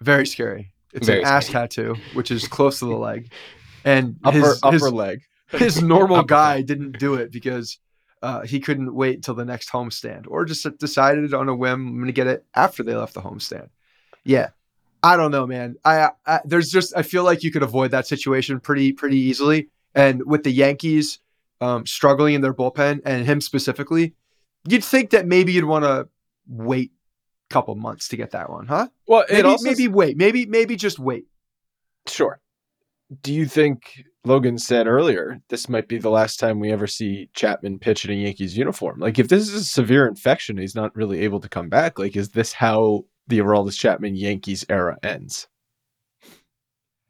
Very 0.00 0.26
scary. 0.26 0.72
It's 0.94 1.06
Very 1.06 1.20
an 1.20 1.26
ass 1.26 1.48
tattoo, 1.48 1.96
which 2.14 2.30
is 2.30 2.46
close 2.46 2.78
to 2.78 2.86
the 2.86 2.96
leg, 2.96 3.32
and 3.84 4.16
Upper 4.24 4.38
his, 4.38 4.60
upper 4.62 4.72
his, 4.74 4.92
leg. 4.92 5.22
his 5.50 5.82
normal 5.82 6.22
guy 6.22 6.62
didn't 6.62 6.98
do 6.98 7.14
it 7.14 7.32
because 7.32 7.78
uh, 8.22 8.42
he 8.42 8.60
couldn't 8.60 8.94
wait 8.94 9.22
till 9.22 9.34
the 9.34 9.44
next 9.44 9.70
homestand, 9.70 10.26
or 10.28 10.44
just 10.44 10.66
decided 10.78 11.34
on 11.34 11.48
a 11.48 11.54
whim 11.54 11.88
I'm 11.88 11.94
going 11.96 12.06
to 12.06 12.12
get 12.12 12.28
it 12.28 12.44
after 12.54 12.82
they 12.82 12.94
left 12.94 13.14
the 13.14 13.20
homestand. 13.20 13.68
Yeah, 14.24 14.50
I 15.02 15.16
don't 15.16 15.32
know, 15.32 15.46
man. 15.46 15.76
I, 15.84 16.10
I 16.24 16.40
there's 16.44 16.70
just 16.70 16.96
I 16.96 17.02
feel 17.02 17.24
like 17.24 17.42
you 17.42 17.50
could 17.50 17.64
avoid 17.64 17.90
that 17.90 18.06
situation 18.06 18.60
pretty 18.60 18.92
pretty 18.92 19.18
easily, 19.18 19.68
and 19.94 20.24
with 20.24 20.44
the 20.44 20.52
Yankees 20.52 21.18
um, 21.60 21.86
struggling 21.86 22.34
in 22.34 22.40
their 22.40 22.54
bullpen 22.54 23.00
and 23.04 23.26
him 23.26 23.40
specifically, 23.40 24.14
you'd 24.68 24.84
think 24.84 25.10
that 25.10 25.26
maybe 25.26 25.52
you'd 25.52 25.64
want 25.64 25.84
to 25.84 26.08
wait 26.46 26.92
couple 27.50 27.74
months 27.74 28.08
to 28.08 28.16
get 28.16 28.30
that 28.32 28.50
one, 28.50 28.66
huh? 28.66 28.88
Well, 29.06 29.24
Maybe 29.30 29.48
also 29.48 29.64
maybe 29.64 29.88
wait, 29.88 30.16
maybe 30.16 30.46
maybe 30.46 30.76
just 30.76 30.98
wait. 30.98 31.26
Sure. 32.06 32.40
Do 33.22 33.32
you 33.32 33.46
think 33.46 34.04
Logan 34.24 34.58
said 34.58 34.86
earlier 34.86 35.40
this 35.48 35.68
might 35.68 35.88
be 35.88 35.98
the 35.98 36.10
last 36.10 36.40
time 36.40 36.58
we 36.58 36.72
ever 36.72 36.86
see 36.86 37.28
Chapman 37.34 37.78
pitch 37.78 38.04
in 38.04 38.10
a 38.10 38.14
Yankees 38.14 38.56
uniform? 38.56 38.98
Like, 38.98 39.18
if 39.18 39.28
this 39.28 39.48
is 39.48 39.54
a 39.54 39.64
severe 39.64 40.06
infection, 40.06 40.56
he's 40.56 40.74
not 40.74 40.96
really 40.96 41.20
able 41.20 41.40
to 41.40 41.48
come 41.48 41.68
back. 41.68 41.98
Like, 41.98 42.16
is 42.16 42.30
this 42.30 42.52
how 42.52 43.04
the 43.28 43.38
Aroldis 43.38 43.78
Chapman 43.78 44.16
Yankees 44.16 44.64
era 44.68 44.98
ends? 45.02 45.48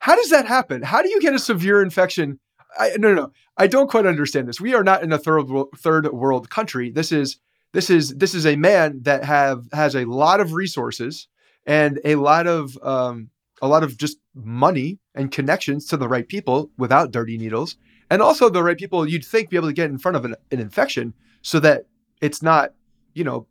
How 0.00 0.16
does 0.16 0.30
that 0.30 0.46
happen? 0.46 0.82
How 0.82 1.00
do 1.00 1.08
you 1.08 1.20
get 1.20 1.34
a 1.34 1.38
severe 1.38 1.80
infection? 1.80 2.38
I, 2.78 2.90
no, 2.98 3.14
no, 3.14 3.22
no. 3.22 3.32
I 3.56 3.68
don't 3.68 3.88
quite 3.88 4.04
understand 4.04 4.48
this. 4.48 4.60
We 4.60 4.74
are 4.74 4.84
not 4.84 5.02
in 5.02 5.12
a 5.12 5.18
third 5.18 5.48
world, 5.48 5.68
third 5.78 6.12
world 6.12 6.50
country. 6.50 6.90
This 6.90 7.12
is 7.12 7.38
this 7.74 7.90
is 7.90 8.14
this 8.14 8.34
is 8.34 8.46
a 8.46 8.56
man 8.56 9.00
that 9.02 9.24
have 9.24 9.66
has 9.72 9.94
a 9.96 10.04
lot 10.04 10.40
of 10.40 10.54
resources 10.54 11.26
and 11.66 12.00
a 12.04 12.14
lot 12.14 12.46
of 12.46 12.78
um, 12.82 13.30
a 13.60 13.68
lot 13.68 13.82
of 13.82 13.98
just 13.98 14.18
money 14.34 15.00
and 15.14 15.32
connections 15.32 15.86
to 15.88 15.96
the 15.96 16.08
right 16.08 16.28
people 16.28 16.70
without 16.78 17.10
dirty 17.10 17.36
needles, 17.36 17.76
and 18.10 18.22
also 18.22 18.48
the 18.48 18.62
right 18.62 18.78
people 18.78 19.06
you'd 19.08 19.24
think 19.24 19.50
be 19.50 19.56
able 19.56 19.68
to 19.68 19.74
get 19.74 19.90
in 19.90 19.98
front 19.98 20.16
of 20.16 20.24
an, 20.24 20.36
an 20.52 20.60
infection 20.60 21.12
so 21.42 21.58
that 21.60 21.86
it's 22.20 22.42
not, 22.42 22.72
you 23.12 23.24
know, 23.24 23.46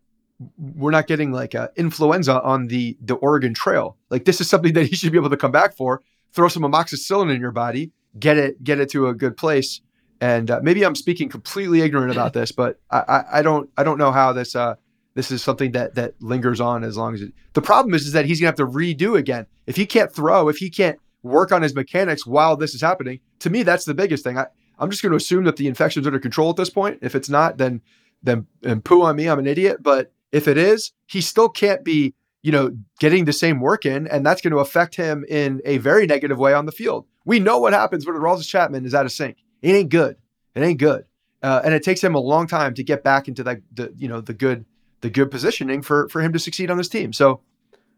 we're 0.57 0.91
not 0.91 1.05
getting 1.05 1.33
like 1.33 1.53
a 1.53 1.69
influenza 1.75 2.41
on 2.43 2.67
the 2.67 2.97
the 3.01 3.15
Oregon 3.15 3.53
Trail. 3.53 3.97
Like 4.09 4.23
this 4.23 4.39
is 4.39 4.49
something 4.49 4.73
that 4.75 4.87
he 4.87 4.95
should 4.95 5.11
be 5.11 5.17
able 5.17 5.31
to 5.31 5.37
come 5.37 5.51
back 5.51 5.75
for. 5.75 6.01
Throw 6.31 6.47
some 6.47 6.63
amoxicillin 6.63 7.29
in 7.29 7.41
your 7.41 7.51
body, 7.51 7.91
get 8.17 8.37
it 8.37 8.63
get 8.63 8.79
it 8.79 8.89
to 8.91 9.09
a 9.09 9.13
good 9.13 9.35
place. 9.35 9.81
And 10.23 10.49
uh, 10.49 10.61
maybe 10.63 10.85
I'm 10.85 10.95
speaking 10.95 11.27
completely 11.27 11.81
ignorant 11.81 12.09
about 12.09 12.31
this, 12.31 12.53
but 12.53 12.79
I, 12.89 13.25
I, 13.29 13.41
don't 13.41 13.69
I 13.75 13.83
don't 13.83 13.97
know 13.97 14.13
how 14.13 14.31
this 14.31 14.55
uh 14.55 14.75
this 15.15 15.31
is 15.31 15.43
something 15.43 15.73
that 15.73 15.95
that 15.95 16.13
lingers 16.21 16.61
on 16.61 16.85
as 16.85 16.95
long 16.95 17.13
as 17.13 17.21
it. 17.21 17.33
The 17.51 17.61
problem 17.61 17.93
is 17.93 18.07
is 18.07 18.13
that 18.13 18.23
he's 18.23 18.39
gonna 18.39 18.47
have 18.47 18.55
to 18.55 18.65
redo 18.65 19.17
again 19.17 19.47
if 19.67 19.75
he 19.75 19.85
can't 19.85 20.13
throw, 20.13 20.47
if 20.47 20.55
he 20.55 20.69
can't 20.69 20.97
work 21.23 21.51
on 21.51 21.61
his 21.61 21.75
mechanics 21.75 22.25
while 22.25 22.55
this 22.55 22.73
is 22.73 22.79
happening. 22.79 23.19
To 23.39 23.49
me, 23.49 23.63
that's 23.63 23.83
the 23.83 23.93
biggest 23.93 24.23
thing. 24.23 24.37
I, 24.37 24.45
I'm 24.79 24.89
just 24.89 25.03
to 25.03 25.13
assume 25.13 25.43
that 25.43 25.57
the 25.57 25.67
infection's 25.67 26.07
under 26.07 26.19
control 26.19 26.51
at 26.51 26.55
this 26.55 26.69
point. 26.69 26.99
If 27.01 27.15
it's 27.15 27.27
not, 27.27 27.57
then 27.57 27.81
then 28.23 28.47
and 28.63 28.81
poo 28.81 29.01
on 29.01 29.17
me, 29.17 29.27
I'm 29.27 29.39
an 29.39 29.47
idiot. 29.47 29.83
But 29.83 30.13
if 30.31 30.47
it 30.47 30.57
is, 30.57 30.93
he 31.05 31.19
still 31.19 31.49
can't 31.49 31.83
be, 31.83 32.13
you 32.43 32.53
know, 32.53 32.71
getting 33.01 33.25
the 33.25 33.33
same 33.33 33.59
work 33.59 33.85
in, 33.85 34.07
and 34.07 34.25
that's 34.25 34.39
going 34.39 34.51
to 34.51 34.59
affect 34.59 34.95
him 34.95 35.25
in 35.27 35.61
a 35.65 35.79
very 35.79 36.07
negative 36.07 36.39
way 36.39 36.53
on 36.53 36.65
the 36.65 36.71
field. 36.71 37.07
We 37.25 37.41
know 37.41 37.59
what 37.59 37.73
happens 37.73 38.05
when 38.05 38.15
Aroldis 38.15 38.47
Chapman 38.47 38.85
is 38.85 38.93
out 38.93 39.05
of 39.05 39.11
sync. 39.11 39.43
It 39.63 39.71
ain't 39.71 39.89
good. 39.89 40.17
It 40.53 40.61
ain't 40.61 40.79
good, 40.79 41.05
uh, 41.41 41.61
and 41.65 41.73
it 41.73 41.81
takes 41.81 42.03
him 42.03 42.13
a 42.13 42.19
long 42.19 42.45
time 42.45 42.75
to 42.75 42.83
get 42.83 43.03
back 43.03 43.27
into 43.27 43.43
that, 43.45 43.61
the 43.73 43.91
you 43.97 44.07
know, 44.07 44.21
the 44.21 44.33
good, 44.33 44.65
the 45.01 45.09
good 45.09 45.31
positioning 45.31 45.81
for 45.81 46.07
for 46.09 46.21
him 46.21 46.31
to 46.33 46.37
succeed 46.39 46.69
on 46.69 46.77
this 46.77 46.89
team. 46.89 47.11
So, 47.13 47.41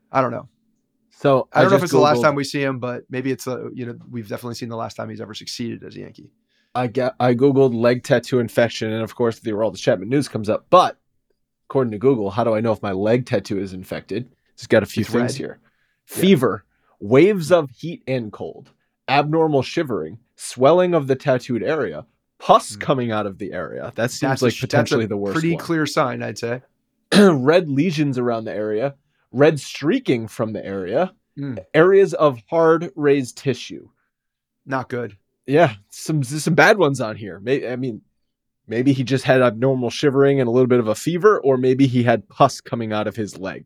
I 0.10 0.22
don't 0.22 0.32
know. 0.32 0.48
So 1.12 1.48
I 1.52 1.62
don't 1.62 1.72
know 1.72 1.78
if 1.78 1.84
it's 1.84 1.92
the 1.92 1.98
last 2.00 2.22
time 2.22 2.36
we 2.36 2.44
see 2.44 2.62
him, 2.62 2.80
but 2.80 3.04
maybe 3.10 3.32
it's 3.32 3.48
a 3.48 3.70
you 3.74 3.86
know 3.86 3.98
we've 4.10 4.30
definitely 4.30 4.56
seen 4.56 4.70
the 4.70 4.78
last 4.78 4.96
time 4.96 5.10
he's 5.10 5.20
ever 5.20 5.34
succeeded 5.34 5.84
as 5.84 5.96
a 5.96 6.00
Yankee. 6.00 6.30
I 6.76 6.88
got 6.88 7.16
I 7.20 7.34
googled 7.34 7.74
leg 7.74 8.04
tattoo 8.04 8.40
infection, 8.40 8.92
and 8.94 9.02
of 9.02 9.16
course 9.16 9.40
the 9.40 9.52
Aroldis 9.52 9.78
Chapman 9.80 10.08
news 10.10 10.28
comes 10.28 10.50
up. 10.50 10.68
But 10.70 10.98
according 11.70 11.92
to 11.92 11.98
Google, 11.98 12.30
how 12.30 12.44
do 12.44 12.54
I 12.54 12.62
know 12.62 12.74
if 12.74 12.82
my 12.82 12.92
leg 12.92 13.26
tattoo 13.26 13.60
is 13.60 13.74
infected? 13.74 14.30
It's 14.54 14.68
got 14.68 14.84
a 14.84 14.86
few 14.86 15.02
It's 15.02 15.10
things 15.10 15.34
red. 15.34 15.38
here: 15.38 15.60
Yeah. 16.10 16.16
fever, 16.16 16.66
waves 17.00 17.52
of 17.52 17.70
heat 17.72 18.04
and 18.08 18.32
cold, 18.32 18.72
abnormal 19.10 19.62
shivering, 19.64 20.20
swelling 20.36 20.94
of 20.94 21.08
the 21.08 21.16
tattooed 21.16 21.64
area, 21.64 22.06
pus 22.40 22.74
Hmm. 22.76 22.80
coming 22.80 23.12
out 23.12 23.26
of 23.26 23.38
the 23.38 23.54
area. 23.54 23.92
That 23.96 24.12
seems 24.12 24.30
That's 24.32 24.42
like 24.42 24.54
sh- 24.54 24.62
potentially 24.62 25.06
a 25.06 25.08
the 25.08 25.18
worst. 25.18 25.34
Pretty 25.34 25.52
one. 25.56 25.60
clear 25.64 25.86
sign, 25.86 26.22
I'd 26.24 26.38
say. 26.38 26.62
red 27.18 27.70
lesions 27.70 28.18
around 28.18 28.46
the 28.46 28.54
area, 28.54 28.96
red 29.32 29.60
streaking 29.60 30.28
from 30.28 30.54
the 30.54 30.66
area, 30.66 31.14
Mm. 31.38 31.60
areas 31.74 32.14
of 32.14 32.40
hard 32.50 32.92
raised 32.96 33.38
tissue. 33.38 33.90
Not 34.66 34.88
good. 34.88 35.18
Yeah, 35.46 35.74
some 35.90 36.24
some 36.24 36.56
bad 36.56 36.78
ones 36.78 37.02
on 37.02 37.18
here. 37.18 37.40
Maybe 37.42 37.68
I 37.68 37.76
mean, 37.76 38.02
maybe 38.68 38.94
he 38.94 39.04
just 39.04 39.26
had 39.26 39.42
abnormal 39.42 39.90
shivering 39.90 40.40
and 40.40 40.48
a 40.48 40.52
little 40.52 40.66
bit 40.68 40.80
of 40.80 40.88
a 40.88 40.96
fever, 40.96 41.40
or 41.42 41.58
maybe 41.58 41.88
he 41.88 42.04
had 42.04 42.28
pus 42.30 42.62
coming 42.62 42.94
out 42.94 43.06
of 43.08 43.16
his 43.18 43.38
leg. 43.38 43.66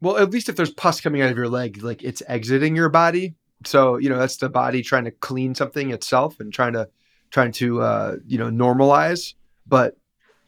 Well, 0.00 0.16
at 0.18 0.30
least 0.30 0.48
if 0.48 0.54
there's 0.54 0.70
pus 0.72 1.00
coming 1.00 1.20
out 1.20 1.30
of 1.32 1.36
your 1.36 1.48
leg, 1.48 1.82
like 1.82 2.04
it's 2.04 2.22
exiting 2.28 2.76
your 2.76 2.88
body. 2.88 3.34
So 3.64 3.96
you 3.96 4.08
know 4.08 4.18
that's 4.18 4.36
the 4.36 4.48
body 4.48 4.82
trying 4.82 5.04
to 5.04 5.10
clean 5.10 5.54
something 5.54 5.90
itself 5.90 6.40
and 6.40 6.52
trying 6.52 6.74
to 6.74 6.88
trying 7.30 7.52
to 7.52 7.80
uh, 7.80 8.16
you 8.26 8.38
know 8.38 8.50
normalize. 8.50 9.34
But 9.66 9.96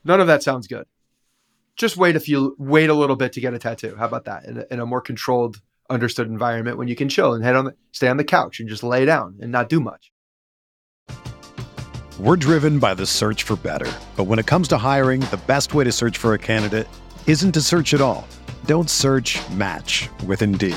none 0.05 0.21
of 0.21 0.27
that 0.29 0.43
sounds 0.43 0.67
good. 0.67 0.87
Just 1.77 1.97
wait 1.97 2.17
a 2.17 2.21
few, 2.21 2.55
wait 2.59 2.91
a 2.91 2.95
little 2.95 3.17
bit 3.17 3.33
to 3.35 3.41
get 3.41 3.55
a 3.55 3.59
tattoo. 3.59 3.95
How 3.97 4.07
about 4.07 4.27
that? 4.27 4.45
In 4.45 4.59
a, 4.59 4.67
in 4.71 4.81
a 4.81 4.87
more 4.87 5.01
controlled, 5.01 5.61
understood 5.89 6.29
environment 6.29 6.77
when 6.77 6.89
you 6.89 6.97
can 6.97 7.09
chill 7.09 7.33
and 7.33 7.43
head 7.43 7.57
on 7.57 7.67
the, 7.67 7.77
stay 7.93 8.09
on 8.09 8.17
the 8.17 8.25
couch 8.25 8.61
and 8.61 8.69
just 8.69 8.83
lay 8.83 9.05
down 9.05 9.39
and 9.41 9.51
not 9.51 9.69
do 9.69 9.81
much. 9.81 10.13
We're 12.19 12.37
driven 12.37 12.79
by 12.79 12.93
the 12.95 13.07
search 13.07 13.45
for 13.45 13.57
better. 13.57 13.91
But 14.15 14.25
when 14.25 14.39
it 14.39 14.47
comes 14.47 14.69
to 14.69 14.77
hiring, 14.77 15.23
the 15.23 15.41
best 15.47 15.73
way 15.73 15.85
to 15.85 15.93
search 15.93 16.19
for 16.19 16.35
a 16.35 16.39
candidate 16.39 16.87
isn't 17.27 17.53
to 17.53 17.63
search 17.63 17.95
at 17.95 18.03
all. 18.03 18.29
Don't 18.67 18.91
search 18.91 19.39
match 19.51 20.11
with 20.27 20.43
Indeed. 20.43 20.77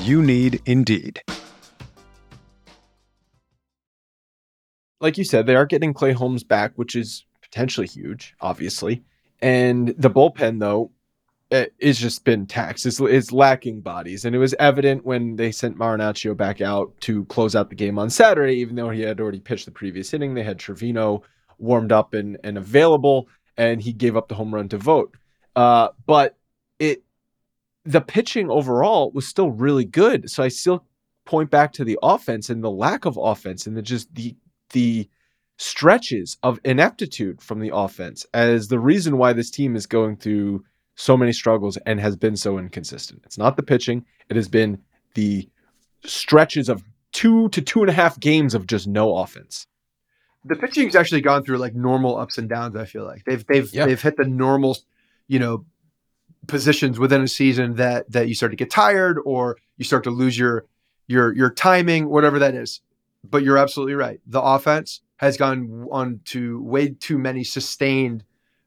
You 0.00 0.22
need 0.22 0.62
Indeed. 0.66 1.22
like 5.02 5.18
you 5.18 5.24
said, 5.24 5.46
they 5.46 5.56
are 5.56 5.66
getting 5.66 5.92
Clay 5.92 6.12
Holmes 6.12 6.44
back, 6.44 6.72
which 6.76 6.94
is 6.94 7.26
potentially 7.42 7.88
huge, 7.88 8.34
obviously. 8.40 9.02
And 9.42 9.88
the 9.98 10.08
bullpen, 10.08 10.60
though, 10.60 10.92
is 11.50 11.98
just 11.98 12.24
been 12.24 12.46
taxed. 12.46 12.86
It's, 12.86 13.00
it's 13.00 13.32
lacking 13.32 13.80
bodies, 13.80 14.24
and 14.24 14.34
it 14.34 14.38
was 14.38 14.54
evident 14.60 15.04
when 15.04 15.36
they 15.36 15.50
sent 15.50 15.76
Marinaccio 15.76 16.36
back 16.36 16.60
out 16.60 16.98
to 17.00 17.24
close 17.26 17.56
out 17.56 17.68
the 17.68 17.74
game 17.74 17.98
on 17.98 18.08
Saturday. 18.08 18.54
Even 18.54 18.76
though 18.76 18.90
he 18.90 19.02
had 19.02 19.20
already 19.20 19.40
pitched 19.40 19.66
the 19.66 19.72
previous 19.72 20.14
inning, 20.14 20.34
they 20.34 20.44
had 20.44 20.58
Trivino 20.58 21.22
warmed 21.58 21.90
up 21.90 22.14
and, 22.14 22.38
and 22.44 22.56
available, 22.56 23.28
and 23.56 23.82
he 23.82 23.92
gave 23.92 24.16
up 24.16 24.28
the 24.28 24.36
home 24.36 24.54
run 24.54 24.68
to 24.68 24.78
Vogt. 24.78 25.16
Uh, 25.56 25.88
but 26.06 26.38
it 26.78 27.02
the 27.84 28.00
pitching 28.00 28.50
overall 28.50 29.10
was 29.12 29.26
still 29.26 29.50
really 29.50 29.84
good. 29.84 30.30
So 30.30 30.42
I 30.42 30.48
still 30.48 30.84
point 31.24 31.50
back 31.50 31.72
to 31.74 31.84
the 31.84 31.98
offense 32.02 32.50
and 32.50 32.62
the 32.62 32.70
lack 32.70 33.04
of 33.04 33.16
offense 33.20 33.66
and 33.66 33.76
the 33.76 33.82
just 33.82 34.14
the 34.14 34.36
the 34.70 35.08
stretches 35.58 36.38
of 36.42 36.58
ineptitude 36.64 37.40
from 37.40 37.60
the 37.60 37.74
offense 37.74 38.26
as 38.34 38.68
the 38.68 38.78
reason 38.80 39.18
why 39.18 39.32
this 39.32 39.50
team 39.50 39.76
is 39.76 39.86
going 39.86 40.16
through 40.16 40.64
so 40.96 41.16
many 41.16 41.32
struggles 41.32 41.76
and 41.86 42.00
has 42.00 42.16
been 42.16 42.36
so 42.36 42.58
inconsistent. 42.58 43.22
It's 43.24 43.38
not 43.38 43.56
the 43.56 43.62
pitching, 43.62 44.04
it 44.28 44.36
has 44.36 44.48
been 44.48 44.80
the 45.14 45.48
stretches 46.04 46.68
of 46.68 46.82
two 47.12 47.48
to 47.50 47.60
two 47.62 47.80
and 47.80 47.90
a 47.90 47.92
half 47.92 48.18
games 48.18 48.54
of 48.54 48.66
just 48.66 48.86
no 48.86 49.16
offense. 49.18 49.66
The 50.44 50.56
pitching's 50.56 50.96
actually 50.96 51.20
gone 51.20 51.44
through 51.44 51.58
like 51.58 51.74
normal 51.74 52.16
ups 52.16 52.38
and 52.38 52.48
downs. 52.48 52.74
I 52.74 52.84
feel 52.84 53.04
like 53.04 53.24
they've 53.24 53.44
they've 53.46 53.72
Yeah. 53.72 53.86
they've 53.86 54.00
hit 54.02 54.16
the 54.16 54.24
normal, 54.24 54.76
you 55.28 55.38
know, 55.38 55.64
positions 56.46 56.98
within 56.98 57.22
a 57.22 57.28
season 57.28 57.74
that 57.76 58.10
that 58.10 58.28
you 58.28 58.34
start 58.34 58.52
to 58.52 58.56
get 58.56 58.70
tired 58.70 59.18
or 59.24 59.56
you 59.76 59.84
start 59.84 60.04
to 60.04 60.10
lose 60.10 60.38
your 60.38 60.66
your 61.06 61.34
your 61.34 61.50
timing, 61.50 62.08
whatever 62.08 62.38
that 62.38 62.54
is. 62.54 62.80
But 63.24 63.42
you're 63.42 63.58
absolutely 63.58 63.94
right. 63.94 64.20
The 64.26 64.42
offense 64.42 65.00
has 65.16 65.36
gone 65.36 65.86
on 65.90 66.20
to 66.26 66.60
way 66.62 66.88
too 66.88 67.18
many 67.18 67.44
sustained 67.44 68.24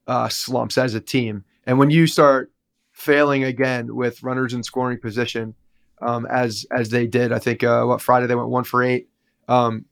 uh, 0.08 0.30
slumps 0.30 0.78
as 0.78 0.94
a 0.94 1.02
team, 1.02 1.44
and 1.66 1.78
when 1.78 1.90
you 1.90 2.08
start 2.08 2.52
failing 2.94 3.44
again 3.44 3.94
with 3.94 4.24
runners 4.24 4.54
in 4.54 4.64
scoring 4.64 5.00
position, 5.00 5.56
um, 6.02 6.26
as 6.28 6.66
as 6.72 6.90
they 6.90 7.08
did, 7.08 7.32
I 7.32 7.40
think 7.40 7.64
uh, 7.64 7.84
what 7.84 8.02
Friday 8.02 8.28
they 8.28 8.36
went 8.36 8.50
one 8.50 8.64
for 8.64 8.84
eight. 8.84 9.10
Um, 9.48 9.86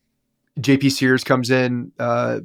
JP 0.60 0.92
Sears 0.92 1.24
comes 1.24 1.50
in, 1.50 1.92
uh, 2.00 2.40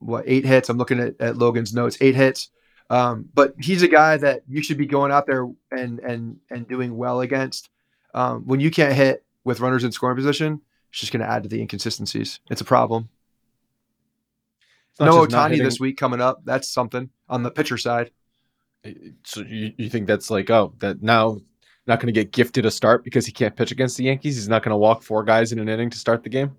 what 0.00 0.24
eight 0.26 0.44
hits? 0.44 0.68
I'm 0.68 0.78
looking 0.78 1.00
at, 1.00 1.20
at 1.20 1.36
Logan's 1.36 1.72
notes, 1.72 1.96
eight 2.00 2.14
hits. 2.14 2.50
Um, 2.92 3.30
but 3.32 3.54
he's 3.58 3.82
a 3.82 3.88
guy 3.88 4.18
that 4.18 4.42
you 4.46 4.62
should 4.62 4.76
be 4.76 4.84
going 4.84 5.10
out 5.12 5.26
there 5.26 5.48
and 5.70 5.98
and 6.00 6.36
and 6.50 6.68
doing 6.68 6.94
well 6.94 7.22
against. 7.22 7.70
Um, 8.12 8.42
when 8.46 8.60
you 8.60 8.70
can't 8.70 8.92
hit 8.92 9.24
with 9.44 9.60
runners 9.60 9.82
in 9.82 9.92
scoring 9.92 10.14
position, 10.14 10.60
it's 10.90 11.00
just 11.00 11.10
going 11.10 11.22
to 11.22 11.28
add 11.28 11.44
to 11.44 11.48
the 11.48 11.58
inconsistencies. 11.58 12.40
It's 12.50 12.60
a 12.60 12.66
problem. 12.66 13.08
It's 14.90 15.00
No 15.00 15.26
Ohtani 15.26 15.56
this 15.56 15.80
week 15.80 15.96
coming 15.96 16.20
up. 16.20 16.42
That's 16.44 16.68
something 16.68 17.08
on 17.30 17.42
the 17.42 17.50
pitcher 17.50 17.78
side. 17.78 18.10
So 19.24 19.40
you, 19.40 19.72
you 19.78 19.88
think 19.88 20.06
that's 20.06 20.30
like, 20.30 20.50
oh, 20.50 20.74
that 20.80 21.02
now 21.02 21.40
not 21.86 21.98
going 21.98 22.12
to 22.12 22.20
get 22.20 22.30
gifted 22.30 22.66
a 22.66 22.70
start 22.70 23.04
because 23.04 23.24
he 23.24 23.32
can't 23.32 23.56
pitch 23.56 23.72
against 23.72 23.96
the 23.96 24.04
Yankees? 24.04 24.36
He's 24.36 24.50
not 24.50 24.62
going 24.62 24.72
to 24.72 24.76
walk 24.76 25.02
four 25.02 25.24
guys 25.24 25.50
in 25.50 25.58
an 25.58 25.68
inning 25.70 25.88
to 25.88 25.98
start 25.98 26.24
the 26.24 26.28
game? 26.28 26.58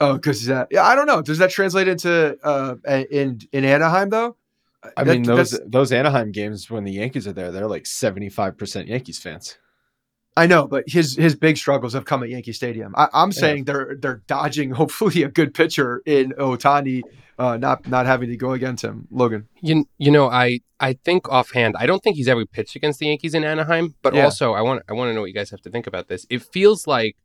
Oh, 0.00 0.14
because 0.14 0.48
uh, 0.48 0.64
yeah, 0.70 0.84
I 0.84 0.94
don't 0.94 1.06
know. 1.06 1.20
Does 1.20 1.36
that 1.38 1.50
translate 1.50 1.88
into 1.88 2.38
uh, 2.42 2.76
in 3.10 3.40
in 3.52 3.66
Anaheim 3.66 4.08
though? 4.08 4.36
I 4.96 5.04
That- 5.04 5.12
mean, 5.12 5.22
those 5.24 5.50
that's- 5.52 5.68
those 5.70 5.92
Anaheim 5.92 6.32
games 6.32 6.70
when 6.70 6.84
the 6.84 6.92
Yankees 6.92 7.26
are 7.26 7.32
there, 7.32 7.50
they're 7.50 7.66
like 7.68 7.84
75% 7.86 8.88
Yankees 8.88 9.18
fans. 9.18 9.58
I 10.38 10.46
know, 10.46 10.66
but 10.66 10.84
his 10.86 11.16
his 11.16 11.34
big 11.34 11.56
struggles 11.56 11.94
have 11.94 12.04
come 12.04 12.22
at 12.22 12.28
Yankee 12.28 12.52
Stadium. 12.52 12.94
I, 12.96 13.08
I'm 13.14 13.32
saying 13.32 13.64
they're 13.64 13.96
they're 13.98 14.22
dodging 14.26 14.70
hopefully 14.82 15.22
a 15.22 15.28
good 15.28 15.54
pitcher 15.54 16.02
in 16.04 16.32
Ohtani, 16.32 17.00
uh, 17.38 17.56
not 17.56 17.88
not 17.88 18.04
having 18.04 18.28
to 18.28 18.36
go 18.36 18.52
against 18.52 18.84
him. 18.84 19.08
Logan, 19.10 19.48
You, 19.62 19.86
you 19.96 20.10
know, 20.10 20.28
I, 20.28 20.60
I 20.78 20.92
think 20.92 21.26
offhand, 21.30 21.74
I 21.78 21.86
don't 21.86 22.02
think 22.02 22.16
he's 22.16 22.28
ever 22.28 22.44
pitched 22.44 22.76
against 22.76 22.98
the 22.98 23.06
Yankees 23.06 23.32
in 23.32 23.44
Anaheim. 23.44 23.94
But 24.02 24.14
Yeah. 24.14 24.24
also, 24.24 24.52
I 24.52 24.60
want 24.60 24.82
I 24.90 24.92
want 24.92 25.08
to 25.08 25.14
know 25.14 25.22
what 25.22 25.28
you 25.28 25.34
guys 25.34 25.48
have 25.50 25.62
to 25.62 25.70
think 25.70 25.86
about 25.86 26.08
this. 26.08 26.26
It 26.28 26.42
feels 26.42 26.86
like, 26.86 27.16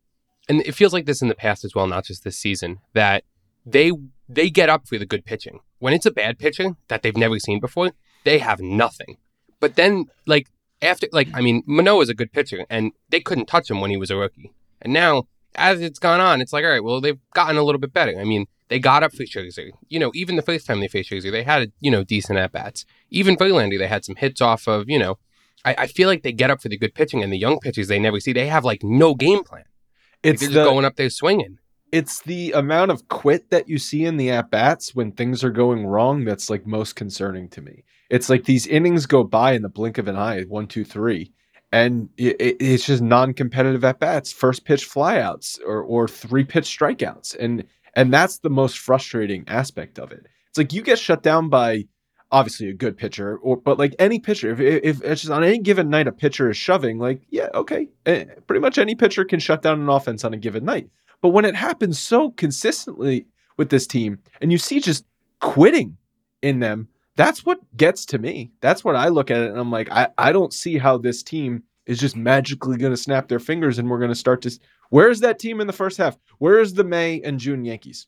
and 0.47 0.62
it 0.62 0.74
feels 0.74 0.93
like 0.93 1.06
this 1.06 1.21
in 1.21 1.28
the 1.28 1.36
past 1.36 1.65
as 1.65 1.76
well, 1.76 1.88
not 1.88 2.06
just 2.06 2.24
this 2.24 2.38
season, 2.38 2.78
that 2.93 3.26
they 3.65 3.91
they 4.30 4.50
get 4.50 4.69
up 4.69 4.88
for 4.88 4.97
the 4.97 5.06
good 5.06 5.26
pitching. 5.26 5.60
When 5.82 5.94
it's 5.94 6.06
a 6.06 6.12
bad 6.12 6.38
pitcher 6.38 6.76
that 6.89 7.02
they've 7.02 7.17
never 7.17 7.39
seen 7.39 7.60
before, 7.60 7.91
they 8.24 8.38
have 8.38 8.60
nothing. 8.62 9.17
But 9.60 9.76
then, 9.76 10.06
like 10.28 10.48
after, 10.80 11.08
like 11.12 11.28
I 11.34 11.41
mean, 11.41 11.63
Manoah 11.65 12.04
is 12.04 12.10
a 12.10 12.13
good 12.13 12.32
pitcher, 12.32 12.67
and 12.70 12.91
they 13.10 13.20
couldn't 13.20 13.48
touch 13.48 13.70
him 13.70 13.82
when 13.82 13.89
he 13.89 13.98
was 13.98 14.12
a 14.12 14.15
rookie. 14.15 14.54
And 14.80 14.94
now, 14.94 15.24
as 15.56 15.82
it's 15.82 15.98
gone 15.98 16.20
on, 16.20 16.39
it's 16.39 16.54
like, 16.54 16.63
all 16.63 16.70
right, 16.70 16.84
well, 16.84 17.02
they've 17.02 17.20
gotten 17.34 17.58
a 17.58 17.63
little 17.63 17.82
bit 17.82 17.94
better. 17.94 18.20
I 18.20 18.26
mean, 18.26 18.46
they 18.67 18.78
got 18.78 19.02
up 19.02 19.12
for 19.12 19.24
Scherzer. 19.24 19.72
You 19.89 20.00
know, 20.00 20.12
even 20.13 20.36
the 20.36 20.44
first 20.44 20.67
time 20.67 20.82
they 20.82 20.88
faced 20.88 21.10
Scherzer, 21.10 21.32
they 21.32 21.44
had, 21.44 21.72
you 21.80 21.89
know, 21.89 22.04
decent 22.04 22.38
at 22.38 22.52
bats. 22.52 22.86
Even 23.10 23.36
Verlander, 23.36 23.80
they 23.80 23.88
had 23.88 24.06
some 24.06 24.15
hits 24.15 24.39
off 24.39 24.67
of, 24.67 24.88
you 24.88 25.00
know, 25.00 25.17
I, 25.65 25.76
I 25.80 25.88
feel 25.88 26.08
like 26.08 26.22
they 26.22 26.32
get 26.32 26.52
up 26.52 26.62
for 26.62 26.70
the 26.70 26.78
good 26.78 26.94
pitching 26.94 27.24
and 27.24 27.34
the 27.34 27.39
young 27.39 27.60
pitchers 27.60 27.88
they 27.88 28.00
never 28.00 28.20
see. 28.20 28.34
They 28.34 28.48
have 28.48 28.63
like 28.63 28.84
no 28.84 29.15
game 29.15 29.44
plan. 29.44 29.63
Like, 29.63 30.34
It's 30.34 30.41
they're 30.41 30.52
just 30.52 30.65
going 30.65 30.86
up 30.86 30.96
there 30.96 31.10
swinging. 31.10 31.58
It's 31.91 32.21
the 32.21 32.51
amount 32.54 32.91
of 32.91 33.08
quit 33.10 33.49
that 33.49 33.67
you 33.67 33.77
see 33.77 34.06
in 34.06 34.17
the 34.17 34.32
at 34.32 34.49
bats 34.51 34.95
when 34.95 35.12
things 35.12 35.43
are 35.43 35.49
going 35.51 35.86
wrong 35.86 36.23
that's 36.23 36.49
like 36.49 36.65
most 36.65 36.95
concerning 36.95 37.49
to 37.49 37.62
me. 37.62 37.84
It's 38.10 38.30
like 38.30 38.45
these 38.45 38.67
innings 38.67 39.06
go 39.06 39.23
by 39.23 39.54
in 39.54 39.62
the 39.62 39.69
blink 39.69 39.97
of 39.97 40.08
an 40.08 40.15
eye, 40.17 40.43
one, 40.43 40.67
two, 40.67 40.84
three, 40.86 41.32
and 41.71 42.10
it, 42.17 42.36
it- 42.39 42.58
it's 42.60 42.86
just 42.86 43.01
non-competitive 43.01 43.84
at 43.84 43.99
bats, 43.99 44.32
first 44.32 44.65
pitch 44.65 44.89
flyouts 44.89 45.60
or 45.65 45.82
or 45.84 46.08
three 46.08 46.43
pitch 46.43 46.65
strikeouts, 46.77 47.36
and 47.39 47.65
and 47.95 48.13
that's 48.13 48.39
the 48.39 48.49
most 48.49 48.80
frustrating 48.80 49.43
aspect 49.47 49.99
of 49.99 50.12
it. 50.12 50.25
It's 50.49 50.58
like 50.58 50.73
you 50.73 50.82
get 50.82 50.99
shut 50.99 51.23
down 51.23 51.49
by 51.49 51.86
obviously 52.32 52.69
a 52.69 52.73
good 52.73 52.97
pitcher, 52.97 53.38
or 53.38 53.58
but 53.58 53.77
like 53.80 53.95
any 53.99 54.19
pitcher, 54.19 54.51
if 54.51 54.60
if 54.60 55.04
it's 55.04 55.21
just 55.21 55.32
on 55.32 55.43
any 55.43 55.60
given 55.60 55.89
night 55.89 56.08
a 56.08 56.12
pitcher 56.12 56.49
is 56.49 56.58
shoving, 56.58 56.99
like 56.99 57.21
yeah, 57.30 57.49
okay, 57.54 57.88
eh, 58.06 58.25
pretty 58.47 58.62
much 58.62 58.77
any 58.77 58.95
pitcher 58.95 59.25
can 59.25 59.39
shut 59.39 59.62
down 59.62 59.82
an 59.82 59.89
offense 59.89 60.23
on 60.23 60.34
a 60.34 60.38
given 60.38 60.63
night. 60.65 60.89
But 61.21 61.29
when 61.29 61.45
it 61.45 61.55
happens 61.55 61.99
so 61.99 62.31
consistently 62.31 63.27
with 63.57 63.69
this 63.69 63.88
team, 63.88 64.19
and 64.41 64.51
you 64.51 64.57
see 64.57 64.79
just 64.79 65.05
quitting 65.39 65.97
in 66.41 66.60
them, 66.60 66.88
that's 67.15 67.45
what 67.45 67.60
gets 67.77 68.05
to 68.07 68.17
me. 68.17 68.51
That's 68.62 68.84
what 68.84 68.95
I 68.95 69.10
look 69.10 69.29
at 69.29 69.41
it 69.41 69.51
and 69.51 69.60
I'm 69.60 69.71
like, 69.71 69.91
I, 69.91 70.10
I 70.17 70.31
don't 70.31 70.53
see 70.53 70.77
how 70.77 70.97
this 70.97 71.21
team 71.21 71.63
is 71.86 71.99
just 71.99 72.15
magically 72.15 72.77
going 72.77 72.93
to 72.93 72.97
snap 72.97 73.27
their 73.27 73.39
fingers 73.39 73.77
and 73.77 73.89
we're 73.89 73.99
going 73.99 74.10
to 74.10 74.15
start 74.15 74.41
to. 74.43 74.60
Where's 74.89 75.19
that 75.19 75.39
team 75.39 75.62
in 75.62 75.67
the 75.67 75.73
first 75.73 75.97
half? 75.97 76.17
Where's 76.38 76.73
the 76.73 76.84
May 76.84 77.21
and 77.21 77.39
June 77.39 77.65
Yankees? 77.65 78.07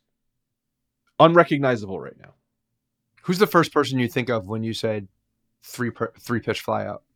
Unrecognizable 1.19 1.99
right 1.99 2.17
now. 2.19 2.33
who's 3.23 3.39
the 3.39 3.47
first 3.47 3.71
person 3.71 3.99
you 3.99 4.07
think 4.07 4.29
of 4.29 4.47
when 4.47 4.63
you 4.63 4.73
said 4.73 5.07
three 5.63 5.91
per, 5.91 6.11
three 6.19 6.39
pitch 6.39 6.65
flyout? 6.65 7.01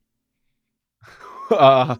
Uh, 1.49 1.95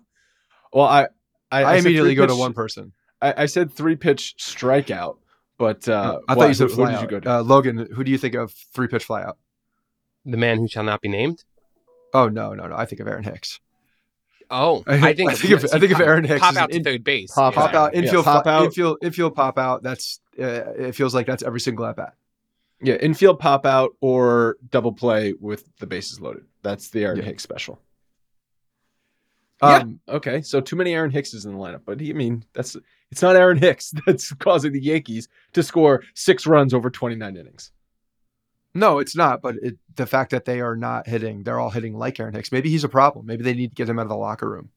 well, 0.74 0.86
I 0.86 1.08
I, 1.50 1.64
I, 1.64 1.76
said 1.78 1.86
immediately 1.86 2.16
go 2.16 2.28
to 2.28 2.36
one 2.36 2.52
person. 2.52 2.92
I, 3.22 3.44
I 3.44 3.46
said 3.48 3.72
three 3.72 3.96
pitch 3.96 4.36
strikeout, 4.40 5.18
but 5.58 5.88
uh, 5.90 6.20
I 6.28 6.34
what- 6.34 6.42
thought 6.44 6.48
you 6.50 6.54
said 6.54 6.70
who, 6.70 6.76
who 6.76 6.82
flyout. 6.84 6.92
did 6.94 7.02
you 7.02 7.08
go 7.08 7.20
to? 7.22 7.32
Uh, 7.38 7.42
Logan, 7.44 7.88
who 7.94 8.04
do 8.04 8.12
you 8.12 8.18
think 8.18 8.36
of 8.36 8.52
three 8.74 8.88
pitch 8.88 9.08
flyout? 9.08 9.34
The 10.26 10.38
man 10.38 10.58
who 10.60 10.68
shall 10.68 10.84
not 10.84 11.02
be 11.02 11.08
named. 11.10 11.44
Oh 12.14 12.28
no, 12.30 12.54
no, 12.54 12.68
no! 12.68 12.76
I 12.76 12.86
think 12.86 13.00
of 13.02 13.08
Aaron 13.08 13.24
Hicks. 13.24 13.60
Oh, 14.50 14.84
I- 14.88 14.96
I 15.10 15.14
think 15.14 15.32
I 15.32 15.36
think 15.36 15.54
of- 15.54 15.66
I 15.74 15.80
think 15.80 15.92
of 15.92 16.00
Aaron 16.02 16.24
Hicks 16.24 16.40
Pop 16.42 16.56
out 16.56 16.64
an 16.66 16.70
to 16.72 16.76
in- 16.78 16.84
third 16.84 17.04
base. 17.04 17.32
Pop 17.32 17.54
Pop 17.54 17.74
out, 17.74 17.96
infield, 17.96 18.26
pop 18.26 18.44
fly- 18.44 18.54
out. 18.54 18.66
infield, 18.66 18.98
infield, 19.02 19.36
pop 19.36 19.58
out. 19.58 19.84
That's 19.84 20.20
uh, 20.40 20.44
it. 20.44 20.96
Feels 20.96 21.14
like 21.16 21.26
that's 21.28 21.44
every 21.44 21.60
single 21.60 21.86
at 21.86 21.96
bat. 21.96 22.14
Yeah, 22.82 22.96
infield 22.96 23.40
pop 23.40 23.66
out 23.66 23.92
or 24.02 24.58
double 24.70 24.92
play 24.94 25.34
with 25.40 25.68
the 25.80 25.88
bases 25.88 26.22
loaded. 26.22 26.44
That's 26.62 26.90
the 26.90 27.04
Aaron 27.06 27.18
Yeah. 27.18 27.24
Hicks 27.24 27.42
special. 27.44 27.80
Um, 29.62 30.00
Okay, 30.08 30.42
so 30.42 30.62
too 30.62 30.76
many 30.76 30.94
Aaron 30.94 31.12
Hickses 31.12 31.46
in 31.46 31.54
the 31.54 31.58
lineup, 31.58 31.82
but 31.86 32.00
he, 32.00 32.10
I 32.12 32.14
mean, 32.14 32.44
that's 32.54 32.76
it's 33.12 33.22
not 33.22 33.36
Aaron 33.36 33.58
Hicks 33.58 33.94
that's 34.06 34.32
causing 34.34 34.74
the 34.74 34.82
Yankees 34.82 35.28
to 35.54 35.64
score 35.64 36.04
six 36.14 36.46
runs 36.46 36.74
over 36.74 36.90
29 36.90 37.36
innings. 37.36 37.72
No, 38.74 39.00
it's 39.00 39.16
not. 39.16 39.42
But 39.42 39.56
it, 39.62 39.78
the 39.96 40.06
fact 40.06 40.32
that 40.32 40.46
they 40.46 40.62
are 40.62 40.76
not 40.76 41.08
hitting, 41.08 41.44
they're 41.44 41.60
all 41.60 41.72
hitting 41.72 41.98
like 41.98 42.20
Aaron 42.20 42.34
Hicks. 42.36 42.52
Maybe 42.52 42.70
he's 42.70 42.84
a 42.84 42.90
problem. 42.90 43.26
Maybe 43.26 43.44
they 43.44 43.54
need 43.54 43.70
to 43.70 43.76
get 43.76 43.90
him 43.90 43.98
out 43.98 44.04
of 44.04 44.10
the 44.10 44.16
locker 44.18 44.50
room. 44.50 44.70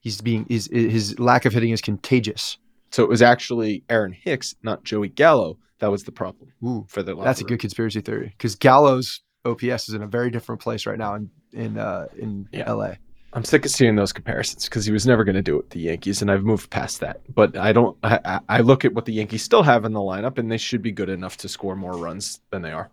He's 0.00 0.20
being 0.20 0.44
his 0.48 0.68
his 0.72 1.18
lack 1.18 1.44
of 1.44 1.52
hitting 1.54 1.70
is 1.70 1.80
contagious 1.80 2.58
So 2.90 3.02
it 3.04 3.08
was 3.08 3.22
actually 3.22 3.84
Aaron 3.88 4.12
Hicks, 4.12 4.54
not 4.62 4.84
Joey 4.84 5.08
Gallo, 5.08 5.58
that 5.78 5.90
was 5.90 6.04
the 6.04 6.12
problem 6.12 6.52
Ooh, 6.64 6.84
for 6.88 7.02
the. 7.02 7.14
that's 7.14 7.40
a 7.40 7.44
good 7.44 7.60
conspiracy 7.60 8.00
theory 8.00 8.34
because 8.36 8.54
Gallo's 8.54 9.20
OPS 9.44 9.88
is 9.88 9.94
in 9.94 10.02
a 10.02 10.06
very 10.06 10.30
different 10.30 10.60
place 10.60 10.84
right 10.86 10.98
now 10.98 11.14
in 11.14 11.30
in 11.52 11.78
uh, 11.78 12.08
in 12.18 12.48
Yeah. 12.52 12.70
LA. 12.70 12.94
I'm 13.34 13.42
sick 13.44 13.64
of 13.64 13.72
seeing 13.72 13.96
those 13.96 14.12
comparisons 14.12 14.66
because 14.66 14.86
he 14.86 14.92
was 14.92 15.08
never 15.08 15.24
going 15.24 15.34
to 15.34 15.42
do 15.42 15.54
it 15.56 15.64
with 15.64 15.70
the 15.70 15.80
Yankees, 15.80 16.22
and 16.22 16.30
I've 16.30 16.44
moved 16.44 16.70
past 16.70 17.00
that. 17.00 17.20
But 17.34 17.56
I 17.56 17.72
don't. 17.72 17.98
I, 18.04 18.40
I- 18.48 18.60
look 18.60 18.84
at 18.84 18.94
what 18.94 19.06
the 19.06 19.12
Yankees 19.12 19.42
still 19.42 19.64
have 19.64 19.84
in 19.84 19.92
the 19.92 20.00
lineup, 20.00 20.38
and 20.38 20.50
they 20.50 20.56
should 20.56 20.82
be 20.82 20.92
good 20.92 21.08
enough 21.08 21.36
to 21.38 21.48
score 21.48 21.74
more 21.74 21.96
runs 21.96 22.40
than 22.50 22.62
they 22.62 22.70
are. 22.70 22.90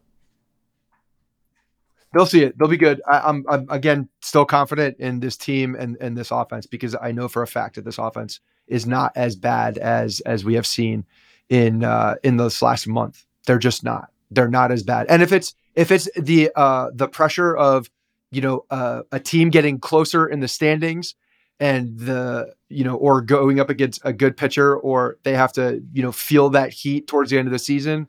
They'll 2.14 2.26
see 2.26 2.44
it. 2.44 2.58
They'll 2.58 2.68
be 2.68 2.76
good. 2.76 3.02
I, 3.08 3.20
I'm, 3.20 3.46
I'm 3.48 3.68
again 3.70 4.10
still 4.22 4.44
confident 4.44 4.98
in 5.00 5.20
this 5.20 5.38
team 5.38 5.76
and, 5.76 5.96
and 6.02 6.18
this 6.18 6.32
offense 6.32 6.66
because 6.66 6.96
I 7.00 7.12
know 7.12 7.28
for 7.28 7.44
a 7.44 7.48
fact 7.48 7.76
that 7.76 7.86
this 7.86 8.00
offense 8.00 8.42
is 8.68 8.86
not 8.86 9.14
as 9.16 9.36
bad 9.36 9.78
as 9.78 10.22
as 10.22 10.44
we 10.44 10.56
have 10.56 10.68
seen 10.68 11.06
in 11.50 11.84
uh, 11.84 12.16
in 12.24 12.38
this 12.38 12.62
last 12.62 12.88
month. 12.88 13.26
They're 13.46 13.60
just 13.60 13.84
not. 13.84 14.10
They're 14.32 14.50
not 14.50 14.72
as 14.72 14.82
bad. 14.84 15.06
And 15.08 15.22
if 15.22 15.32
it's 15.32 15.54
if 15.76 15.92
it's 15.92 16.10
the 16.18 16.50
uh, 16.56 16.90
the 16.94 17.08
pressure 17.08 17.56
of 17.56 17.90
you 18.32 18.41
know 18.41 18.65
uh, 18.70 19.04
a 19.12 19.20
team 19.20 19.50
getting 19.50 19.80
closer 19.80 20.28
in 20.28 20.39
the 20.39 20.48
standings 20.48 21.15
and 21.60 22.00
the 22.00 22.54
you 22.70 22.84
know 22.84 22.96
or 22.96 23.22
going 23.22 23.60
up 23.60 23.70
against 23.70 24.02
a 24.04 24.12
good 24.12 24.36
pitcher 24.36 24.76
or 24.76 25.17
they 25.24 25.34
have 25.34 25.54
to 25.54 25.82
you 25.94 26.02
know 26.02 26.12
feel 26.12 26.50
that 26.50 26.72
heat 26.72 27.08
towards 27.08 27.30
the 27.30 27.38
end 27.38 27.48
of 27.48 27.52
the 27.52 27.60
season, 27.60 28.08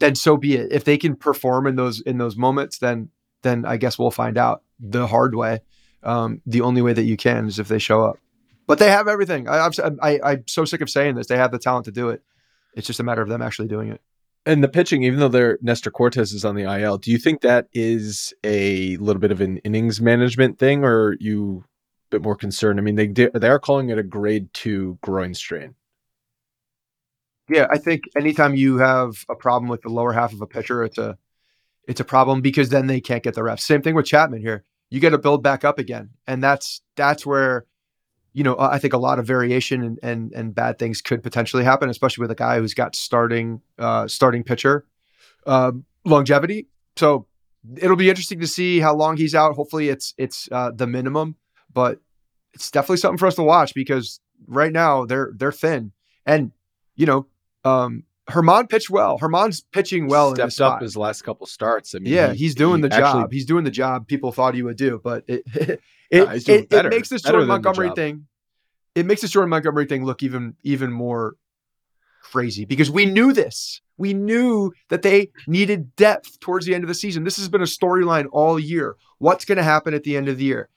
then 0.00 0.14
so 0.14 0.36
be 0.36 0.56
it. 0.56 0.72
If 0.72 0.84
they 0.84 0.98
can 0.98 1.14
perform 1.14 1.66
in 1.66 1.76
those 1.76 2.00
in 2.00 2.18
those 2.18 2.36
moments, 2.36 2.78
then 2.78 3.10
then 3.42 3.64
I 3.64 3.76
guess 3.76 3.98
we'll 3.98 4.10
find 4.10 4.36
out 4.36 4.62
the 4.80 5.06
hard 5.06 5.34
way. 5.34 5.60
Um, 6.02 6.42
the 6.46 6.62
only 6.62 6.82
way 6.82 6.92
that 6.92 7.04
you 7.04 7.16
can 7.16 7.46
is 7.46 7.58
if 7.58 7.68
they 7.68 7.78
show 7.78 8.04
up. 8.04 8.18
But 8.66 8.78
they 8.78 8.90
have 8.90 9.08
everything. 9.08 9.48
I, 9.48 9.64
I'm 9.66 9.98
I, 10.02 10.20
I'm 10.22 10.44
so 10.46 10.64
sick 10.64 10.80
of 10.80 10.90
saying 10.90 11.14
this. 11.14 11.28
They 11.28 11.36
have 11.36 11.52
the 11.52 11.58
talent 11.58 11.84
to 11.86 11.92
do 11.92 12.08
it. 12.08 12.22
It's 12.74 12.86
just 12.86 13.00
a 13.00 13.02
matter 13.02 13.22
of 13.22 13.28
them 13.28 13.42
actually 13.42 13.68
doing 13.68 13.90
it. 13.90 14.00
And 14.48 14.64
the 14.64 14.68
pitching, 14.68 15.02
even 15.02 15.20
though 15.20 15.28
their 15.28 15.58
Nestor 15.60 15.90
Cortes 15.90 16.32
is 16.32 16.42
on 16.42 16.54
the 16.54 16.62
IL, 16.62 16.96
do 16.96 17.10
you 17.10 17.18
think 17.18 17.42
that 17.42 17.68
is 17.74 18.32
a 18.42 18.96
little 18.96 19.20
bit 19.20 19.30
of 19.30 19.42
an 19.42 19.58
innings 19.58 20.00
management 20.00 20.58
thing, 20.58 20.84
or 20.84 21.18
you 21.20 21.64
a 21.66 22.08
bit 22.12 22.22
more 22.22 22.34
concerned? 22.34 22.80
I 22.80 22.82
mean, 22.82 22.94
they 22.94 23.08
they 23.08 23.48
are 23.48 23.58
calling 23.58 23.90
it 23.90 23.98
a 23.98 24.02
grade 24.02 24.48
two 24.54 24.98
groin 25.02 25.34
strain. 25.34 25.74
Yeah, 27.50 27.66
I 27.68 27.76
think 27.76 28.04
anytime 28.16 28.54
you 28.54 28.78
have 28.78 29.22
a 29.28 29.34
problem 29.34 29.68
with 29.68 29.82
the 29.82 29.90
lower 29.90 30.14
half 30.14 30.32
of 30.32 30.40
a 30.40 30.46
pitcher, 30.46 30.82
it's 30.82 30.96
a 30.96 31.18
it's 31.86 32.00
a 32.00 32.04
problem 32.04 32.40
because 32.40 32.70
then 32.70 32.86
they 32.86 33.02
can't 33.02 33.22
get 33.22 33.34
the 33.34 33.42
reps. 33.42 33.64
Same 33.64 33.82
thing 33.82 33.94
with 33.94 34.06
Chapman 34.06 34.40
here. 34.40 34.64
You 34.88 35.00
got 35.00 35.10
to 35.10 35.18
build 35.18 35.42
back 35.42 35.62
up 35.62 35.78
again, 35.78 36.08
and 36.26 36.42
that's 36.42 36.80
that's 36.96 37.26
where 37.26 37.66
you 38.38 38.44
know 38.44 38.54
I 38.56 38.78
think 38.78 38.92
a 38.94 38.98
lot 38.98 39.18
of 39.18 39.26
variation 39.26 39.82
and 39.82 39.98
and, 40.00 40.32
and 40.32 40.54
bad 40.54 40.78
things 40.78 41.02
could 41.02 41.24
potentially 41.24 41.64
happen, 41.64 41.90
especially 41.90 42.22
with 42.22 42.30
a 42.30 42.36
guy 42.36 42.60
who's 42.60 42.72
got 42.72 42.94
starting 42.94 43.60
uh, 43.80 44.06
starting 44.06 44.44
pitcher 44.44 44.86
um, 45.44 45.84
longevity. 46.04 46.68
So 46.96 47.26
it'll 47.76 47.96
be 47.96 48.08
interesting 48.08 48.38
to 48.38 48.46
see 48.46 48.78
how 48.78 48.94
long 48.94 49.16
he's 49.16 49.34
out. 49.34 49.56
Hopefully, 49.56 49.88
it's 49.88 50.14
it's 50.18 50.48
uh, 50.52 50.70
the 50.70 50.86
minimum, 50.86 51.34
but 51.74 52.00
it's 52.54 52.70
definitely 52.70 52.98
something 52.98 53.18
for 53.18 53.26
us 53.26 53.34
to 53.34 53.42
watch 53.42 53.74
because 53.74 54.20
right 54.46 54.72
now 54.72 55.04
they're 55.04 55.32
they're 55.34 55.50
thin, 55.50 55.90
and 56.24 56.52
you 56.94 57.06
know 57.06 57.26
um, 57.64 58.04
German 58.32 58.66
pitched 58.66 58.90
well. 58.90 59.18
German's 59.18 59.60
pitching 59.72 60.06
well 60.08 60.28
in 60.30 60.34
this 60.34 60.54
stepped 60.54 60.74
up 60.76 60.82
his 60.82 60.96
last 60.96 61.22
couple 61.22 61.46
starts. 61.46 61.94
I 61.94 61.98
mean, 61.98 62.12
yeah, 62.12 62.32
he- 62.32 62.38
he's 62.38 62.54
doing 62.54 62.82
he 62.82 62.88
the 62.88 62.94
actually- 62.94 63.22
job. 63.22 63.32
He's 63.32 63.46
doing 63.46 63.64
the 63.64 63.70
job 63.70 64.06
people 64.06 64.32
thought 64.32 64.54
he 64.54 64.62
would 64.62 64.76
do, 64.76 65.00
but 65.02 65.24
it 65.26 65.42
it 65.54 65.80
Yeah, 66.10 66.32
he's 66.32 66.44
doing 66.44 66.58
it, 66.58 66.62
it 66.64 66.68
better- 66.70 66.88
makes 66.90 67.08
this 67.08 67.22
better 67.22 67.32
Jordan 67.38 67.48
the 67.48 67.54
Montgomery 67.54 67.90
thing. 67.94 68.26
It 68.94 69.06
makes 69.06 69.20
the 69.22 69.28
Jordan 69.28 69.50
Montgomery 69.50 69.86
thing 69.86 70.04
look 70.04 70.22
even 70.22 70.56
even 70.62 70.92
more 70.92 71.36
crazy 72.22 72.64
because 72.64 72.90
we 72.90 73.06
knew 73.06 73.32
this. 73.32 73.80
We 73.96 74.14
knew 74.14 74.72
that 74.90 75.02
they 75.02 75.30
needed 75.46 75.96
depth 75.96 76.38
towards 76.40 76.66
the 76.66 76.74
end 76.74 76.84
of 76.84 76.88
the 76.88 76.94
season. 76.94 77.24
This 77.24 77.36
has 77.36 77.48
been 77.48 77.62
a 77.62 77.64
storyline 77.64 78.26
all 78.30 78.58
year. 78.58 78.96
What's 79.18 79.44
going 79.44 79.56
to 79.58 79.64
happen 79.64 79.92
at 79.92 80.04
the 80.04 80.16
end 80.16 80.28
of 80.28 80.38
the 80.38 80.44
year? 80.44 80.68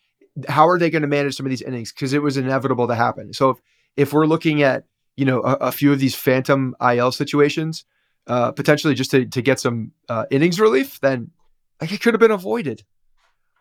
How 0.48 0.68
are 0.68 0.80
they 0.80 0.90
going 0.90 1.04
to 1.04 1.08
manage 1.08 1.36
some 1.36 1.46
of 1.46 1.50
these 1.52 1.62
innings? 1.62 1.92
Because 1.92 2.14
it 2.14 2.22
was 2.24 2.38
inevitable 2.38 2.88
to 2.88 2.96
happen. 2.96 3.34
So 3.34 3.52
if 3.52 3.58
if 3.98 4.14
we're 4.14 4.26
looking 4.26 4.64
at 4.64 4.86
you 5.15 5.26
know 5.26 5.41
a, 5.41 5.54
a 5.56 5.71
few 5.71 5.91
of 5.91 6.00
these 6.00 6.15
phantom 6.15 6.76
IL 6.82 7.12
situations, 7.12 7.86
uh, 8.28 8.52
potentially 8.52 8.93
just 8.93 9.12
to 9.12 9.26
to 9.26 9.41
get 9.41 9.60
some 9.60 9.91
uh, 10.10 10.26
innings 10.32 10.60
relief, 10.60 11.00
then 11.02 11.32
like 11.80 11.91
it 11.91 12.02
could 12.02 12.13
have 12.13 12.21
been 12.21 12.32
avoided. 12.32 12.84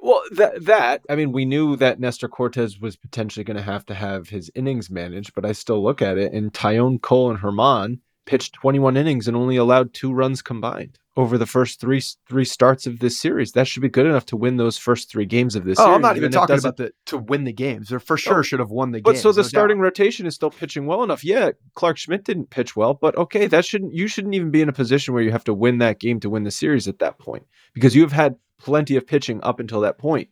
Well, 0.01 0.23
that 0.33 0.65
that 0.65 1.03
I 1.11 1.17
mean, 1.17 1.33
we 1.33 1.45
knew 1.45 1.77
that 1.77 2.01
Nestor 2.01 2.29
Cortes 2.29 2.79
was 2.81 2.97
potentially 2.97 3.45
going 3.45 3.57
to 3.57 3.63
have 3.63 3.85
to 3.87 3.95
have 3.95 4.29
his 4.29 4.51
innings 4.55 4.91
managed, 4.91 5.35
but 5.35 5.45
I 5.45 5.53
still 5.53 5.83
look 5.83 6.01
at 6.01 6.19
it 6.19 6.33
and 6.33 6.53
Taillon 6.53 7.01
Cole 7.01 7.31
and 7.31 7.41
German 7.41 8.01
pitched 8.27 8.55
21 8.55 8.97
innings 8.97 9.27
and 9.29 9.37
only 9.37 9.57
allowed 9.57 9.93
two 9.93 10.13
runs 10.13 10.43
combined 10.43 10.99
over 11.17 11.37
the 11.37 11.47
first 11.47 11.81
three 11.81 12.01
three 12.29 12.45
starts 12.45 12.87
of 12.87 13.01
this 13.01 13.19
series. 13.19 13.53
That 13.53 13.67
should 13.67 13.83
be 13.83 13.89
good 13.89 14.07
enough 14.07 14.27
to 14.27 14.37
win 14.37 14.57
those 14.57 14.79
first 14.79 15.11
three 15.11 15.27
games 15.27 15.57
of 15.57 15.65
this. 15.65 15.79
Oh, 15.79 15.85
series. 15.85 15.95
I'm 15.97 16.03
not 16.03 16.17
even 16.17 16.31
talking 16.31 16.59
about 16.59 16.77
the 16.77 16.93
to 17.07 17.19
win 17.19 17.45
the 17.45 17.53
games. 17.53 17.89
They 17.89 17.99
for 17.99 18.17
sure 18.17 18.39
Oh, 18.39 18.43
should 18.43 18.61
have 18.61 18.71
won 18.71 18.93
the 18.93 18.99
game. 18.99 19.13
But 19.13 19.19
so 19.19 19.33
the 19.33 19.39
no 19.39 19.43
doubt. 19.43 19.49
starting 19.49 19.79
rotation 19.81 20.27
is 20.27 20.35
still 20.35 20.51
pitching 20.51 20.87
well 20.87 21.03
enough. 21.03 21.25
Yeah, 21.25 21.51
Clarke 21.75 21.99
Schmidt 21.99 22.25
didn't 22.25 22.51
pitch 22.51 22.77
well, 22.77 22.95
but 22.95 23.17
okay, 23.17 23.47
that 23.49 23.65
shouldn't 23.65 23.93
you 23.93 24.07
shouldn't 24.07 24.35
even 24.35 24.51
be 24.51 24.63
in 24.63 24.69
a 24.69 24.73
position 24.73 25.13
where 25.13 25.23
you 25.23 25.33
have 25.33 25.45
to 25.45 25.55
win 25.55 25.79
that 25.79 25.99
game 25.99 26.21
to 26.21 26.31
win 26.31 26.45
the 26.45 26.51
series 26.51 26.87
at 26.87 27.01
that 27.01 27.19
point 27.19 27.45
because 27.75 27.95
you 27.97 28.03
have 28.03 28.13
had 28.13 28.37
plenty 28.59 28.97
of 28.97 29.07
pitching 29.07 29.41
up 29.43 29.59
until 29.59 29.81
that 29.81 29.99
point 29.99 30.29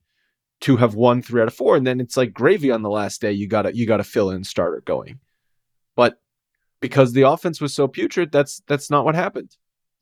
to 0.61 0.77
have 0.77 0.95
won 0.95 1.23
three 1.23 1.41
out 1.43 1.49
of 1.49 1.55
four, 1.55 1.77
and 1.77 1.87
then 1.87 2.01
it's 2.01 2.17
like 2.17 2.33
gravy 2.33 2.71
on 2.71 2.83
the 2.83 2.91
last 2.91 3.21
day. 3.21 3.33
You 3.33 3.49
gotta 3.49 3.75
you 3.77 3.87
gotta 3.87 4.05
fill 4.05 4.31
in 4.31 4.45
starter 4.45 4.83
going, 4.85 5.19
but 5.97 6.21
because 6.81 7.13
the 7.13 7.23
offense 7.23 7.61
was 7.61 7.75
so 7.75 7.89
putrid, 7.89 8.33
that's 8.33 8.63
that's 8.67 8.91
not 8.91 9.05
what 9.05 9.15
happened. 9.15 9.57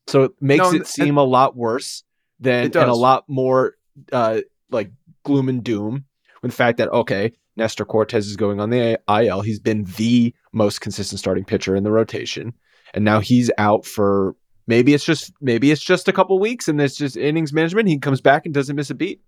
So 0.07 0.25
it 0.25 0.33
makes 0.41 0.65
No, 0.65 0.73
it 0.73 0.87
seem 0.87 1.17
a 1.17 1.25
lot 1.25 1.57
worse 1.57 2.05
than 2.39 2.65
and 2.65 2.75
a 2.75 2.95
lot 2.95 3.25
more 3.29 3.75
uh, 4.13 4.41
like 4.71 4.91
gloom 5.25 5.49
and 5.49 5.65
doom 5.65 6.05
with 6.43 6.53
the 6.53 6.57
fact 6.57 6.79
that 6.79 6.89
okay, 6.91 7.33
Nestor 7.57 7.85
Cortes 7.85 8.27
is 8.27 8.37
going 8.37 8.61
on 8.61 8.71
the 8.71 9.01
IL. 9.09 9.41
He's 9.41 9.61
been 9.61 9.85
the 9.97 10.35
most 10.53 10.81
consistent 10.81 11.19
starting 11.19 11.45
pitcher 11.45 11.75
in 11.75 11.85
the 11.85 11.91
rotation, 11.91 12.53
and 12.95 13.05
now 13.05 13.21
he's 13.21 13.51
out 13.59 13.85
for 13.85 14.37
maybe 14.67 14.95
it's 14.95 15.05
just 15.05 15.33
maybe 15.41 15.71
it's 15.71 15.83
just 15.83 16.09
a 16.09 16.13
couple 16.13 16.39
weeks, 16.39 16.69
and 16.69 16.81
it's 16.81 16.97
just 16.97 17.17
innings 17.17 17.53
management. 17.53 17.89
He 17.89 17.99
comes 17.99 18.21
back 18.21 18.45
and 18.45 18.55
doesn't 18.55 18.77
miss 18.77 18.91
a 18.91 18.95
beat. 18.95 19.21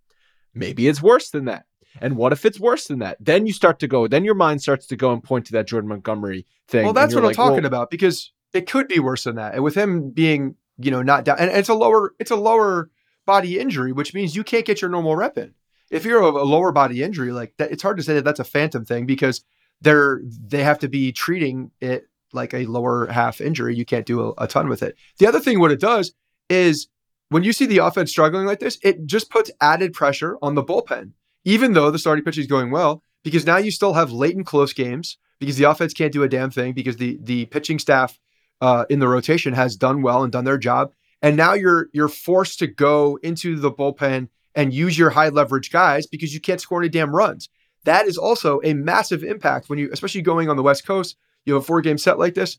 Maybe 0.54 0.88
it's 0.88 1.02
worse 1.02 1.30
than 1.30 1.46
that. 1.46 1.64
And 2.00 2.16
what 2.16 2.32
if 2.32 2.44
it's 2.44 2.61
worse 2.61 2.87
than 2.87 2.98
that? 3.00 3.16
Then 3.20 3.46
you 3.46 3.52
start 3.52 3.78
to 3.80 3.88
go. 3.88 4.06
Then 4.06 4.24
your 4.24 4.34
mind 4.34 4.62
starts 4.62 4.87
to 4.87 4.96
go 4.96 5.12
and 5.12 5.22
point 5.22 5.46
to 5.46 5.52
that 5.52 5.66
Jordan 5.66 5.88
Montgomery 5.88 6.46
thing. 6.68 6.84
Well, 6.84 6.92
that's 6.92 7.14
what 7.14 7.24
I'm 7.24 7.32
talking 7.32 7.56
well, 7.56 7.66
about 7.66 7.90
because 7.90 8.32
it 8.52 8.68
could 8.68 8.88
be 8.88 8.98
worse 8.98 9.24
than 9.24 9.37
that. 9.37 9.54
And 9.54 9.62
with 9.62 9.74
him 9.74 10.11
being, 10.11 10.56
you 10.78 10.90
know, 10.90 11.02
not 11.02 11.24
down, 11.24 11.38
and 11.38 11.50
it's 11.50 11.68
a 11.68 11.74
lower, 11.74 12.14
it's 12.18 12.30
a 12.30 12.37
lower 12.37 12.90
body 13.26 13.58
injury, 13.58 13.92
which 13.92 14.14
means 14.14 14.34
you 14.34 14.44
can't 14.44 14.64
get 14.64 14.80
your 14.80 14.90
normal 14.90 15.16
rep 15.16 15.37
in. 15.37 15.54
If 15.90 16.04
you're 16.04 16.22
a, 16.22 16.26
a 16.26 16.44
lower 16.44 16.72
body 16.72 17.02
injury 17.02 17.32
like 17.32 17.54
that, 17.58 17.70
it's 17.70 17.82
hard 17.82 17.96
to 17.96 18.02
say 18.02 18.14
that 18.14 18.24
that's 18.24 18.40
a 18.40 18.44
phantom 18.44 18.84
thing 18.84 19.06
because 19.06 19.44
they're 19.80 20.20
they 20.24 20.62
have 20.62 20.78
to 20.80 20.88
be 20.88 21.12
treating 21.12 21.70
it 21.80 22.08
like 22.32 22.52
a 22.52 22.66
lower 22.66 23.06
half 23.06 23.40
injury. 23.40 23.74
You 23.74 23.84
can't 23.84 24.06
do 24.06 24.20
a, 24.28 24.44
a 24.44 24.48
ton 24.48 24.68
with 24.68 24.82
it. 24.82 24.96
The 25.18 25.26
other 25.26 25.40
thing, 25.40 25.61
what 25.61 25.70
it 25.70 25.80
does 25.80 26.12
is 26.48 26.88
when 27.30 27.44
you 27.44 27.52
see 27.52 27.66
the 27.66 27.78
offense 27.78 28.11
struggling 28.11 28.46
like 28.46 28.61
this, 28.61 28.78
it 28.82 29.06
just 29.06 29.30
puts 29.30 29.50
added 29.61 29.92
pressure 29.92 30.38
on 30.42 30.54
the 30.54 30.64
bullpen, 30.64 31.12
even 31.48 31.72
though 31.72 31.90
the 31.90 31.98
starting 31.98 32.22
pitching 32.22 32.42
is 32.42 32.46
going 32.46 32.70
well, 32.70 33.02
because 33.24 33.46
now 33.46 33.56
you 33.56 33.70
still 33.70 33.94
have 33.94 34.12
late 34.12 34.37
and 34.37 34.44
close 34.44 34.74
games 34.74 35.16
because 35.38 35.56
the 35.56 35.64
offense 35.64 35.94
can't 35.94 36.12
do 36.12 36.22
a 36.22 36.28
damn 36.28 36.50
thing 36.50 36.74
because 36.74 36.98
the 36.98 37.18
the 37.22 37.46
pitching 37.46 37.78
staff 37.78 38.20
uh, 38.61 38.84
in 38.90 38.98
the 38.98 39.08
rotation 39.08 39.54
has 39.54 39.74
done 39.74 40.02
well 40.02 40.22
and 40.22 40.30
done 40.30 40.44
their 40.44 40.58
job, 40.58 40.92
and 41.22 41.38
now 41.38 41.54
you're 41.54 41.88
you're 41.94 42.08
forced 42.08 42.58
to 42.58 42.66
go 42.66 43.18
into 43.22 43.58
the 43.58 43.72
bullpen 43.72 44.28
and 44.54 44.74
use 44.74 44.98
your 44.98 45.08
high 45.08 45.30
leverage 45.30 45.72
guys 45.72 46.06
because 46.06 46.34
you 46.34 46.40
can't 46.40 46.61
score 46.61 46.80
any 46.80 46.90
damn 46.90 47.16
runs. 47.16 47.48
That 47.84 48.06
is 48.06 48.18
also 48.18 48.61
a 48.62 48.74
massive 48.74 49.24
impact 49.24 49.70
when 49.70 49.78
you, 49.78 49.88
especially 49.90 50.20
going 50.20 50.50
on 50.50 50.56
the 50.56 50.62
West 50.62 50.87
Coast, 50.87 51.16
you 51.46 51.54
have 51.54 51.62
a 51.62 51.66
four 51.66 51.80
game 51.80 51.96
set 51.96 52.18
like 52.18 52.34
this. 52.34 52.58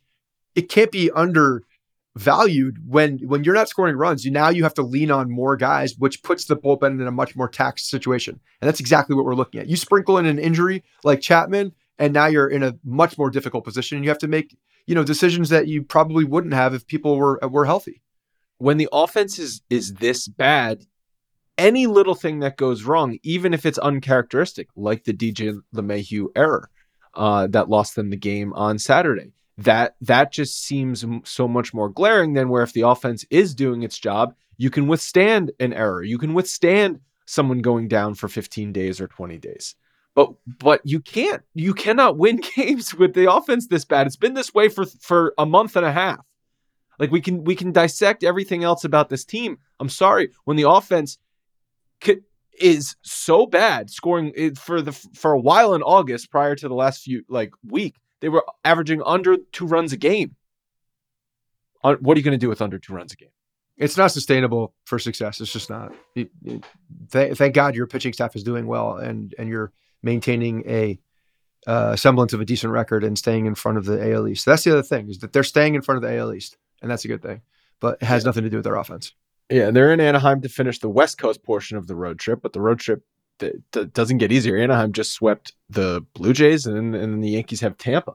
It 0.55 0.63
can't 0.63 0.91
be 0.91 1.11
undervalued 2.19 2.77
when 2.87 3.19
when 3.19 3.43
you're 3.43 3.55
not 3.55 3.69
scoring 3.69 3.95
runs. 3.95 4.25
You 4.25 4.31
now 4.31 4.49
you 4.49 4.63
have 4.63 4.73
to 4.75 4.81
lean 4.81 5.11
on 5.11 5.31
more 5.31 5.55
guys, 5.55 5.95
which 5.97 6.21
puts 6.23 6.45
the 6.45 6.57
bullpen 6.57 6.99
in 6.99 7.07
a 7.07 7.11
much 7.11 7.35
more 7.35 7.49
taxed 7.49 7.89
situation. 7.89 8.39
And 8.61 8.67
that's 8.67 8.79
exactly 8.79 9.15
what 9.15 9.25
we're 9.25 9.35
looking 9.35 9.61
at. 9.61 9.67
You 9.67 9.77
sprinkle 9.77 10.17
in 10.17 10.25
an 10.25 10.39
injury 10.39 10.83
like 11.03 11.21
Chapman, 11.21 11.73
and 11.97 12.13
now 12.13 12.27
you're 12.27 12.47
in 12.49 12.63
a 12.63 12.77
much 12.83 13.17
more 13.17 13.29
difficult 13.29 13.63
position. 13.63 14.03
You 14.03 14.09
have 14.09 14.19
to 14.19 14.27
make 14.27 14.57
you 14.85 14.95
know 14.95 15.03
decisions 15.03 15.49
that 15.49 15.67
you 15.67 15.83
probably 15.83 16.25
wouldn't 16.25 16.53
have 16.53 16.73
if 16.73 16.87
people 16.87 17.17
were 17.17 17.39
were 17.49 17.65
healthy. 17.65 18.01
when 18.57 18.77
the 18.77 18.89
offense 18.91 19.39
is 19.39 19.61
is 19.69 19.93
this 19.95 20.27
bad, 20.27 20.85
any 21.57 21.87
little 21.87 22.15
thing 22.15 22.39
that 22.39 22.57
goes 22.57 22.83
wrong, 22.83 23.17
even 23.23 23.53
if 23.53 23.65
it's 23.65 23.77
uncharacteristic, 23.77 24.67
like 24.75 25.05
the 25.05 25.13
DJ 25.13 25.59
LeMahieu 25.73 26.27
error 26.35 26.69
uh, 27.15 27.47
that 27.47 27.69
lost 27.69 27.95
them 27.95 28.09
the 28.09 28.17
game 28.17 28.53
on 28.53 28.77
Saturday, 28.77 29.31
that 29.59 29.95
that 30.01 30.31
just 30.31 30.63
seems 30.63 31.05
so 31.23 31.47
much 31.47 31.73
more 31.73 31.89
glaring 31.89 32.33
than 32.33 32.49
where 32.49 32.63
if 32.63 32.73
the 32.73 32.81
offense 32.81 33.25
is 33.29 33.53
doing 33.53 33.83
its 33.83 33.97
job, 33.97 34.33
you 34.57 34.69
can 34.69 34.87
withstand 34.87 35.51
an 35.59 35.73
error, 35.73 36.03
you 36.03 36.17
can 36.17 36.33
withstand 36.33 36.99
someone 37.25 37.59
going 37.59 37.87
down 37.87 38.15
for 38.15 38.27
15 38.27 38.71
days 38.71 38.99
or 38.99 39.07
20 39.07 39.37
days. 39.37 39.75
But 40.15 40.33
but 40.47 40.81
you 40.83 40.99
can't 40.99 41.43
you 41.53 41.73
cannot 41.73 42.17
win 42.17 42.41
games 42.55 42.95
with 42.95 43.13
the 43.13 43.31
offense 43.31 43.67
this 43.67 43.85
bad. 43.85 44.07
It's 44.07 44.15
been 44.15 44.33
this 44.33 44.53
way 44.53 44.69
for 44.69 44.85
for 44.85 45.33
a 45.37 45.45
month 45.45 45.75
and 45.75 45.85
a 45.85 45.91
half. 45.91 46.25
Like 46.97 47.11
we 47.11 47.21
can 47.21 47.43
we 47.43 47.55
can 47.55 47.71
dissect 47.71 48.23
everything 48.23 48.63
else 48.63 48.83
about 48.83 49.09
this 49.09 49.25
team. 49.25 49.59
I'm 49.79 49.89
sorry 49.89 50.31
when 50.45 50.57
the 50.57 50.69
offense 50.69 51.17
is 52.59 52.95
so 53.01 53.45
bad, 53.45 53.89
scoring 53.89 54.55
for 54.55 54.81
the 54.81 54.91
for 54.91 55.31
a 55.31 55.39
while 55.39 55.73
in 55.73 55.81
August 55.81 56.31
prior 56.31 56.55
to 56.55 56.67
the 56.67 56.73
last 56.75 57.03
few 57.03 57.23
like 57.29 57.51
week, 57.65 57.95
they 58.21 58.29
were 58.29 58.45
averaging 58.63 59.01
under 59.05 59.37
two 59.51 59.65
runs 59.65 59.93
a 59.93 59.97
game. 59.97 60.35
What 61.81 61.95
are 61.95 62.19
you 62.19 62.23
going 62.23 62.33
to 62.33 62.37
do 62.37 62.49
with 62.49 62.61
under 62.61 62.77
two 62.77 62.93
runs 62.93 63.13
a 63.13 63.15
game? 63.15 63.29
It's 63.77 63.95
not 63.95 64.11
sustainable 64.11 64.73
for 64.83 64.99
success. 64.99 65.39
It's 65.39 65.53
just 65.53 65.69
not. 65.69 65.93
It, 66.13 66.29
it, 66.43 66.65
th- 67.11 67.37
thank 67.37 67.55
God 67.55 67.75
your 67.75 67.87
pitching 67.87 68.11
staff 68.11 68.35
is 68.35 68.43
doing 68.43 68.67
well, 68.67 68.97
and 68.97 69.33
and 69.39 69.47
you're 69.47 69.71
maintaining 70.03 70.69
a 70.69 70.99
uh, 71.65 71.95
semblance 71.95 72.33
of 72.33 72.41
a 72.41 72.45
decent 72.45 72.73
record 72.73 73.05
and 73.05 73.17
staying 73.17 73.45
in 73.45 73.55
front 73.55 73.77
of 73.77 73.85
the 73.85 74.13
AL 74.13 74.27
East. 74.27 74.45
That's 74.45 74.63
the 74.63 74.71
other 74.71 74.83
thing 74.83 75.09
is 75.09 75.19
that 75.19 75.31
they're 75.31 75.43
staying 75.43 75.75
in 75.75 75.81
front 75.81 76.03
of 76.03 76.09
the 76.09 76.17
AL 76.17 76.33
East, 76.33 76.57
and 76.81 76.91
that's 76.91 77.05
a 77.05 77.07
good 77.07 77.21
thing. 77.21 77.41
But 77.79 77.99
it 78.01 78.05
has 78.05 78.23
yeah. 78.23 78.27
nothing 78.27 78.43
to 78.43 78.49
do 78.49 78.57
with 78.57 78.65
their 78.65 78.75
offense. 78.75 79.13
Yeah, 79.49 79.71
they're 79.71 79.93
in 79.93 80.01
Anaheim 80.01 80.41
to 80.41 80.49
finish 80.49 80.79
the 80.79 80.89
West 80.89 81.17
Coast 81.17 81.43
portion 81.43 81.77
of 81.77 81.87
the 81.87 81.95
road 81.95 82.19
trip, 82.19 82.41
but 82.41 82.51
the 82.51 82.61
road 82.61 82.79
trip 82.79 83.03
th- 83.39 83.93
doesn't 83.93 84.17
get 84.17 84.31
easier. 84.31 84.57
Anaheim 84.57 84.91
just 84.91 85.13
swept 85.13 85.53
the 85.69 86.05
Blue 86.13 86.33
Jays, 86.33 86.65
and 86.65 86.95
and 86.95 87.23
the 87.23 87.29
Yankees 87.29 87.61
have 87.61 87.77
Tampa. 87.77 88.13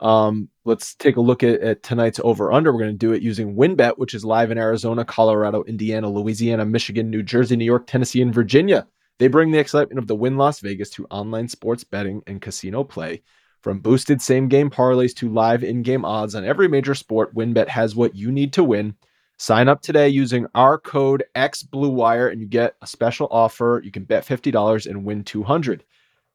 Um, 0.00 0.48
let's 0.64 0.94
take 0.94 1.16
a 1.16 1.20
look 1.20 1.42
at, 1.42 1.60
at 1.60 1.82
tonight's 1.82 2.20
over 2.22 2.52
under. 2.52 2.72
We're 2.72 2.80
going 2.80 2.92
to 2.92 2.98
do 2.98 3.12
it 3.12 3.22
using 3.22 3.56
WynnBET, 3.56 3.98
which 3.98 4.14
is 4.14 4.24
live 4.24 4.50
in 4.50 4.58
Arizona, 4.58 5.04
Colorado, 5.04 5.64
Indiana, 5.64 6.08
Louisiana, 6.08 6.64
Michigan, 6.64 7.10
New 7.10 7.22
Jersey, 7.22 7.56
New 7.56 7.64
York, 7.64 7.86
Tennessee, 7.86 8.22
and 8.22 8.32
Virginia. 8.32 8.86
They 9.18 9.26
bring 9.26 9.50
the 9.50 9.58
excitement 9.58 9.98
of 9.98 10.06
the 10.06 10.14
Wynn 10.14 10.36
Las 10.36 10.60
Vegas 10.60 10.90
to 10.90 11.06
online 11.06 11.48
sports 11.48 11.82
betting 11.82 12.22
and 12.26 12.40
casino 12.40 12.84
play. 12.84 13.22
From 13.62 13.80
boosted 13.80 14.22
same 14.22 14.46
game 14.46 14.70
parlays 14.70 15.14
to 15.16 15.28
live 15.28 15.64
in 15.64 15.82
game 15.82 16.04
odds 16.04 16.36
on 16.36 16.44
every 16.44 16.68
major 16.68 16.94
sport, 16.94 17.34
WynnBET 17.34 17.66
has 17.66 17.96
what 17.96 18.14
you 18.14 18.30
need 18.30 18.52
to 18.52 18.62
win. 18.62 18.94
Sign 19.38 19.68
up 19.68 19.82
today 19.82 20.08
using 20.08 20.46
our 20.56 20.78
code 20.78 21.22
XBlueWire 21.36 22.32
and 22.32 22.40
you 22.40 22.46
get 22.46 22.74
a 22.82 22.86
special 22.88 23.28
offer. 23.30 23.80
You 23.84 23.92
can 23.92 24.02
bet 24.02 24.26
$50 24.26 24.86
and 24.86 25.04
win 25.04 25.22
200. 25.22 25.84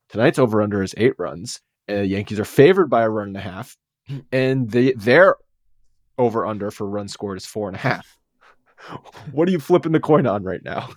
Tonight's 0.07 0.39
over 0.39 0.61
under 0.61 0.81
is 0.81 0.95
eight 0.95 1.13
runs. 1.17 1.59
Uh, 1.89 1.95
Yankees 1.95 2.39
are 2.39 2.45
favored 2.45 2.89
by 2.89 3.01
a 3.01 3.09
run 3.09 3.27
and 3.27 3.37
a 3.37 3.41
half, 3.41 3.77
and 4.31 4.71
the 4.71 4.93
their 4.97 5.35
over 6.17 6.45
under 6.45 6.71
for 6.71 6.87
runs 6.87 7.11
scored 7.11 7.37
is 7.37 7.45
four 7.45 7.67
and 7.67 7.75
a 7.75 7.79
half. 7.79 8.17
what 9.31 9.49
are 9.49 9.51
you 9.51 9.59
flipping 9.59 9.91
the 9.91 9.99
coin 9.99 10.25
on 10.25 10.43
right 10.43 10.63
now? 10.63 10.89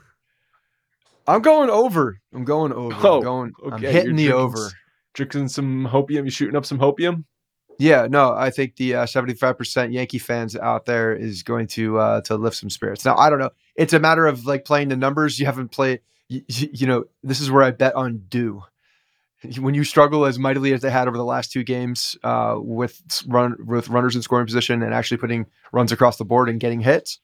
I'm 1.27 1.43
going 1.43 1.71
over. 1.71 2.21
I'm 2.33 2.45
going 2.45 2.73
over. 2.73 2.95
Oh, 3.03 3.17
I'm 3.17 3.23
going. 3.23 3.53
Okay. 3.65 3.75
I'm 3.75 3.83
hitting 3.83 4.19
You're 4.19 4.33
the 4.33 4.39
over. 4.39 4.71
Drinking 5.15 5.49
some 5.49 5.89
hopium. 5.89 6.25
You 6.25 6.31
shooting 6.31 6.55
up 6.55 6.67
some 6.67 6.79
hopium? 6.79 7.25
Yeah, 7.79 8.07
no, 8.09 8.33
I 8.33 8.51
think 8.51 8.77
the 8.77 8.95
uh, 8.95 9.07
75% 9.07 9.93
Yankee 9.93 10.19
fans 10.19 10.57
out 10.57 10.87
there 10.87 11.15
is 11.15 11.43
going 11.43 11.67
to 11.69 11.99
uh, 11.99 12.21
to 12.23 12.37
lift 12.37 12.57
some 12.57 12.71
spirits. 12.71 13.05
Now, 13.05 13.17
I 13.17 13.29
don't 13.29 13.39
know. 13.39 13.51
It's 13.75 13.93
a 13.93 14.01
matter 14.01 14.27
of 14.27 14.47
like 14.47 14.65
playing 14.65 14.89
the 14.89 14.97
numbers. 14.97 15.39
You 15.39 15.47
haven't 15.47 15.73
played. 15.73 16.01
You, 16.29 16.43
you 16.49 16.87
know, 16.87 17.05
this 17.23 17.41
is 17.41 17.51
where 17.51 17.63
I 17.63 17.71
bet 17.71 17.95
on 17.95 18.23
do 18.29 18.63
when 19.59 19.75
you 19.75 19.85
struggle 19.85 20.25
as 20.25 20.39
mightily 20.39 20.73
as 20.73 20.81
they 20.81 20.91
had 20.91 21.09
over 21.09 21.17
the 21.17 21.25
last 21.25 21.53
two 21.53 21.63
games 21.63 22.17
uh, 22.25 22.57
with 22.59 23.01
run 23.27 23.57
with 23.67 23.89
runners 23.89 24.17
in 24.17 24.23
scoring 24.23 24.47
position 24.47 24.83
and 24.83 24.95
actually 24.95 25.19
putting 25.19 25.47
runs 25.73 25.93
across 25.93 26.17
the 26.17 26.25
board 26.25 26.49
and 26.49 26.59
getting 26.59 26.81
hits, 26.81 27.21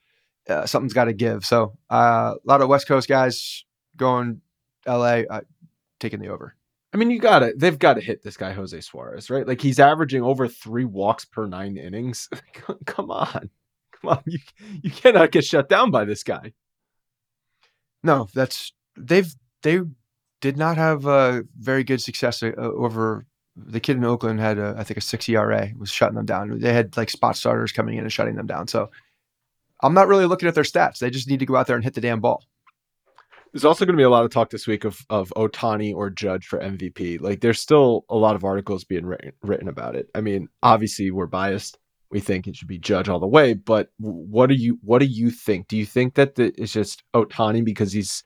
uh, 0.48 0.66
something's 0.66 0.92
got 0.92 1.04
to 1.04 1.12
give. 1.12 1.44
So 1.44 1.76
uh, 1.90 2.34
a 2.34 2.44
lot 2.44 2.60
of 2.60 2.68
West 2.68 2.86
Coast 2.86 3.08
guys 3.08 3.64
going 3.96 4.40
LA, 4.86 5.22
uh, 5.30 5.40
taking 6.00 6.20
the 6.20 6.28
over. 6.28 6.54
I 6.92 6.98
mean, 6.98 7.10
you 7.10 7.18
got 7.18 7.38
to 7.40 7.54
they've 7.56 7.78
got 7.78 7.94
to 7.94 8.00
hit 8.00 8.22
this 8.22 8.36
guy 8.36 8.52
Jose 8.52 8.78
Suarez, 8.80 9.30
right? 9.30 9.46
Like 9.46 9.60
he's 9.60 9.80
averaging 9.80 10.22
over 10.22 10.46
three 10.46 10.84
walks 10.84 11.24
per 11.24 11.46
nine 11.46 11.76
innings. 11.76 12.28
come 12.86 13.10
on, 13.10 13.50
come 13.92 14.10
on, 14.10 14.22
you 14.26 14.38
you 14.82 14.90
cannot 14.90 15.30
get 15.30 15.44
shut 15.44 15.68
down 15.68 15.90
by 15.90 16.04
this 16.04 16.22
guy. 16.22 16.52
No, 18.02 18.28
that's 18.34 18.72
they've 18.96 19.34
they 19.62 19.80
did 20.40 20.56
not 20.56 20.76
have 20.76 21.06
a 21.06 21.44
very 21.58 21.84
good 21.84 22.02
success 22.02 22.42
uh, 22.42 22.52
over 22.56 23.24
the 23.56 23.80
kid 23.80 23.96
in 23.96 24.04
Oakland 24.04 24.40
had 24.40 24.58
a, 24.58 24.74
I 24.78 24.84
think 24.84 24.96
a 24.96 25.02
six 25.02 25.28
ERA 25.28 25.70
was 25.78 25.90
shutting 25.90 26.16
them 26.16 26.26
down. 26.26 26.58
They 26.58 26.72
had 26.72 26.96
like 26.96 27.10
spot 27.10 27.36
starters 27.36 27.72
coming 27.72 27.96
in 27.96 28.04
and 28.04 28.12
shutting 28.12 28.34
them 28.34 28.46
down. 28.46 28.66
So 28.66 28.90
I'm 29.82 29.94
not 29.94 30.08
really 30.08 30.26
looking 30.26 30.48
at 30.48 30.54
their 30.54 30.64
stats. 30.64 30.98
They 30.98 31.10
just 31.10 31.28
need 31.28 31.40
to 31.40 31.46
go 31.46 31.56
out 31.56 31.66
there 31.66 31.76
and 31.76 31.84
hit 31.84 31.94
the 31.94 32.00
damn 32.00 32.20
ball. 32.20 32.44
There's 33.52 33.64
also 33.64 33.84
going 33.84 33.94
to 33.94 34.00
be 34.00 34.04
a 34.04 34.10
lot 34.10 34.24
of 34.24 34.30
talk 34.30 34.50
this 34.50 34.66
week 34.66 34.84
of 34.84 35.04
of 35.10 35.32
Ohtani 35.36 35.94
or 35.94 36.10
Judge 36.10 36.46
for 36.46 36.58
MVP. 36.58 37.20
Like 37.20 37.40
there's 37.40 37.60
still 37.60 38.04
a 38.08 38.16
lot 38.16 38.34
of 38.34 38.44
articles 38.44 38.84
being 38.84 39.06
written, 39.06 39.32
written 39.42 39.68
about 39.68 39.94
it. 39.94 40.08
I 40.14 40.20
mean, 40.20 40.48
obviously 40.62 41.10
we're 41.10 41.26
biased. 41.26 41.78
We 42.10 42.20
think 42.20 42.46
it 42.46 42.56
should 42.56 42.68
be 42.68 42.78
Judge 42.78 43.08
all 43.08 43.20
the 43.20 43.26
way. 43.26 43.54
But 43.54 43.90
what 43.98 44.48
do 44.48 44.54
you 44.54 44.78
what 44.82 45.00
do 45.00 45.06
you 45.06 45.30
think? 45.30 45.68
Do 45.68 45.76
you 45.76 45.86
think 45.86 46.14
that 46.14 46.34
the, 46.34 46.52
it's 46.56 46.72
just 46.72 47.02
Ohtani 47.14 47.64
because 47.64 47.92
he's 47.92 48.24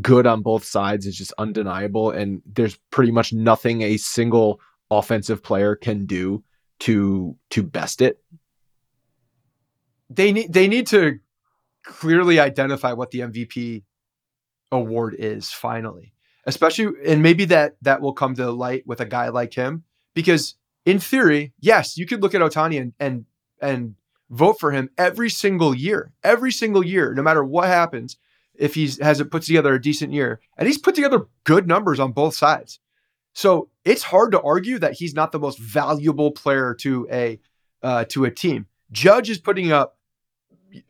good 0.00 0.26
on 0.26 0.42
both 0.42 0.64
sides 0.64 1.06
is 1.06 1.16
just 1.16 1.32
undeniable. 1.38 2.10
And 2.10 2.42
there's 2.46 2.76
pretty 2.90 3.12
much 3.12 3.32
nothing 3.32 3.82
a 3.82 3.96
single 3.96 4.60
offensive 4.90 5.42
player 5.42 5.76
can 5.76 6.06
do 6.06 6.44
to 6.80 7.36
to 7.50 7.62
best 7.62 8.00
it. 8.00 8.22
They 10.10 10.32
need 10.32 10.52
they 10.52 10.68
need 10.68 10.86
to 10.88 11.18
clearly 11.84 12.38
identify 12.38 12.92
what 12.92 13.10
the 13.10 13.20
MVP 13.20 13.82
award 14.72 15.16
is 15.18 15.50
finally. 15.50 16.12
Especially 16.44 16.88
and 17.06 17.22
maybe 17.22 17.44
that 17.46 17.76
that 17.82 18.00
will 18.00 18.14
come 18.14 18.34
to 18.36 18.50
light 18.50 18.86
with 18.86 19.00
a 19.00 19.06
guy 19.06 19.28
like 19.28 19.52
him 19.52 19.84
because 20.14 20.54
in 20.86 20.98
theory, 20.98 21.52
yes, 21.60 21.98
you 21.98 22.06
could 22.06 22.22
look 22.22 22.34
at 22.34 22.40
ohtani 22.40 22.80
and 22.80 22.92
and 22.98 23.26
and 23.60 23.94
vote 24.30 24.58
for 24.58 24.72
him 24.72 24.88
every 24.96 25.28
single 25.28 25.74
year. 25.74 26.12
Every 26.24 26.52
single 26.52 26.84
year, 26.84 27.12
no 27.14 27.22
matter 27.22 27.44
what 27.44 27.68
happens 27.68 28.16
if 28.54 28.74
he 28.74 28.90
has 29.00 29.20
it 29.20 29.30
puts 29.30 29.46
together 29.46 29.74
a 29.74 29.80
decent 29.80 30.12
year. 30.12 30.40
And 30.56 30.66
he's 30.66 30.78
put 30.78 30.94
together 30.94 31.26
good 31.44 31.66
numbers 31.66 32.00
on 32.00 32.12
both 32.12 32.34
sides. 32.34 32.80
So 33.32 33.70
it's 33.84 34.02
hard 34.02 34.32
to 34.32 34.40
argue 34.40 34.78
that 34.80 34.94
he's 34.94 35.14
not 35.14 35.32
the 35.32 35.38
most 35.38 35.58
valuable 35.58 36.32
player 36.32 36.74
to 36.80 37.06
a 37.10 37.38
uh, 37.82 38.04
to 38.08 38.24
a 38.24 38.30
team. 38.30 38.66
Judge 38.90 39.30
is 39.30 39.38
putting 39.38 39.70
up 39.70 39.97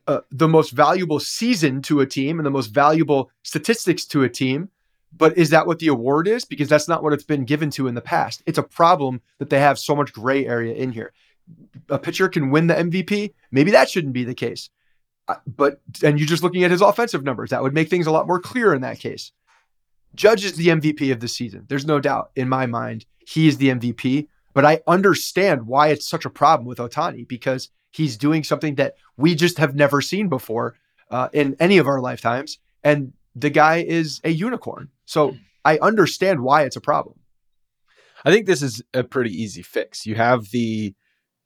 uh, 0.07 0.21
the 0.31 0.49
most 0.49 0.71
valuable 0.71 1.21
season 1.21 1.83
to 1.83 2.01
a 2.01 2.07
team 2.07 2.39
and 2.39 2.47
the 2.47 2.51
most 2.51 2.69
valuable 2.69 3.31
statistics 3.43 4.05
to 4.07 4.25
a 4.25 4.29
team. 4.29 4.71
But 5.17 5.39
is 5.39 5.51
that 5.51 5.67
what 5.67 5.79
the 5.79 5.89
award 5.89 6.29
is? 6.29 6.45
Because 6.45 6.69
that's 6.69 6.89
not 6.89 7.03
what 7.03 7.13
it's 7.13 7.25
been 7.25 7.45
given 7.45 7.71
to 7.73 7.87
in 7.87 7.95
the 7.95 8.01
past. 8.01 8.43
It's 8.47 8.59
a 8.59 8.63
problem 8.63 9.23
that 9.39 9.49
they 9.49 9.61
have 9.61 9.79
so 9.79 9.97
much 9.97 10.13
gray 10.13 10.47
area 10.47 10.75
in 10.75 10.93
here. 10.93 11.13
A 11.89 11.99
pitcher 11.99 12.29
can 12.29 12.51
win 12.51 12.67
the 12.67 12.75
MVP. 12.75 13.33
Maybe 13.51 13.71
that 13.71 13.89
shouldn't 13.89 14.13
be 14.13 14.25
the 14.25 14.35
case 14.35 14.69
but 15.47 15.81
and 16.03 16.19
you're 16.19 16.29
just 16.29 16.43
looking 16.43 16.65
at 16.65 16.71
his 16.71 16.81
offensive 16.81 17.25
numbers. 17.25 17.51
That 17.51 17.63
would 17.63 17.75
make 17.75 17.91
things 17.91 18.07
a 18.07 18.11
lot 18.11 18.27
more 18.27 18.41
clear 18.41 18.75
in 18.75 18.83
that 18.83 18.99
case. 18.99 19.33
Judge 20.15 20.45
is 20.45 20.55
the 20.55 20.69
MVP 20.69 21.13
of 21.13 21.21
the 21.21 21.29
season. 21.29 21.67
There's 21.69 21.87
no 21.87 22.01
doubt 22.01 22.31
in 22.35 22.49
my 22.49 22.67
mind 22.67 23.05
he 23.27 23.47
is 23.47 23.59
the 23.59 23.69
MVP. 23.69 24.29
But 24.55 24.65
I 24.65 24.81
understand 24.87 25.67
why 25.67 25.89
it's 25.89 26.09
such 26.09 26.25
a 26.25 26.31
problem 26.31 26.67
with 26.67 26.79
Ohtani 26.79 27.29
because 27.29 27.69
he's 27.91 28.17
doing 28.17 28.45
something 28.45 28.77
that 28.77 28.95
we 29.17 29.35
just 29.35 29.59
have 29.59 29.75
never 29.75 30.01
seen 30.01 30.29
before 30.29 30.77
uh, 31.11 31.29
in 31.33 31.57
any 31.59 31.79
of 31.79 31.87
our 31.87 32.01
lifetimes, 32.01 32.59
and 32.83 33.13
the 33.35 33.51
guy 33.51 33.79
is 33.79 34.21
a 34.25 34.31
unicorn. 34.31 34.89
So 35.05 35.37
I 35.65 35.79
understand 35.79 36.41
why 36.41 36.63
it's 36.63 36.77
a 36.77 36.81
problem. 36.81 37.19
I 38.25 38.31
think 38.31 38.47
this 38.47 38.63
is 38.63 38.83
a 38.93 39.05
pretty 39.05 39.31
easy 39.31 39.63
fix. 39.63 40.07
You 40.07 40.17
have 40.17 40.51
the 40.51 40.95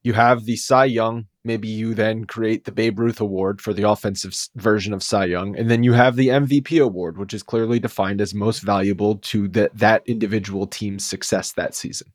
you 0.02 0.14
have 0.14 0.44
the 0.44 0.56
Cy 0.56 0.86
Young 0.86 1.26
maybe 1.44 1.68
you 1.68 1.94
then 1.94 2.24
create 2.24 2.64
the 2.64 2.72
Babe 2.72 2.98
Ruth 2.98 3.20
Award 3.20 3.60
for 3.60 3.72
the 3.72 3.88
offensive 3.88 4.34
version 4.56 4.92
of 4.92 5.02
Cy 5.02 5.26
Young, 5.26 5.56
and 5.56 5.70
then 5.70 5.82
you 5.82 5.92
have 5.92 6.16
the 6.16 6.28
MVP 6.28 6.82
award, 6.82 7.18
which 7.18 7.34
is 7.34 7.42
clearly 7.42 7.78
defined 7.78 8.20
as 8.20 8.34
most 8.34 8.60
valuable 8.60 9.16
to 9.16 9.48
that 9.48 9.76
that 9.76 10.02
individual 10.06 10.66
team's 10.66 11.04
success 11.04 11.52
that 11.52 11.74
season. 11.74 12.12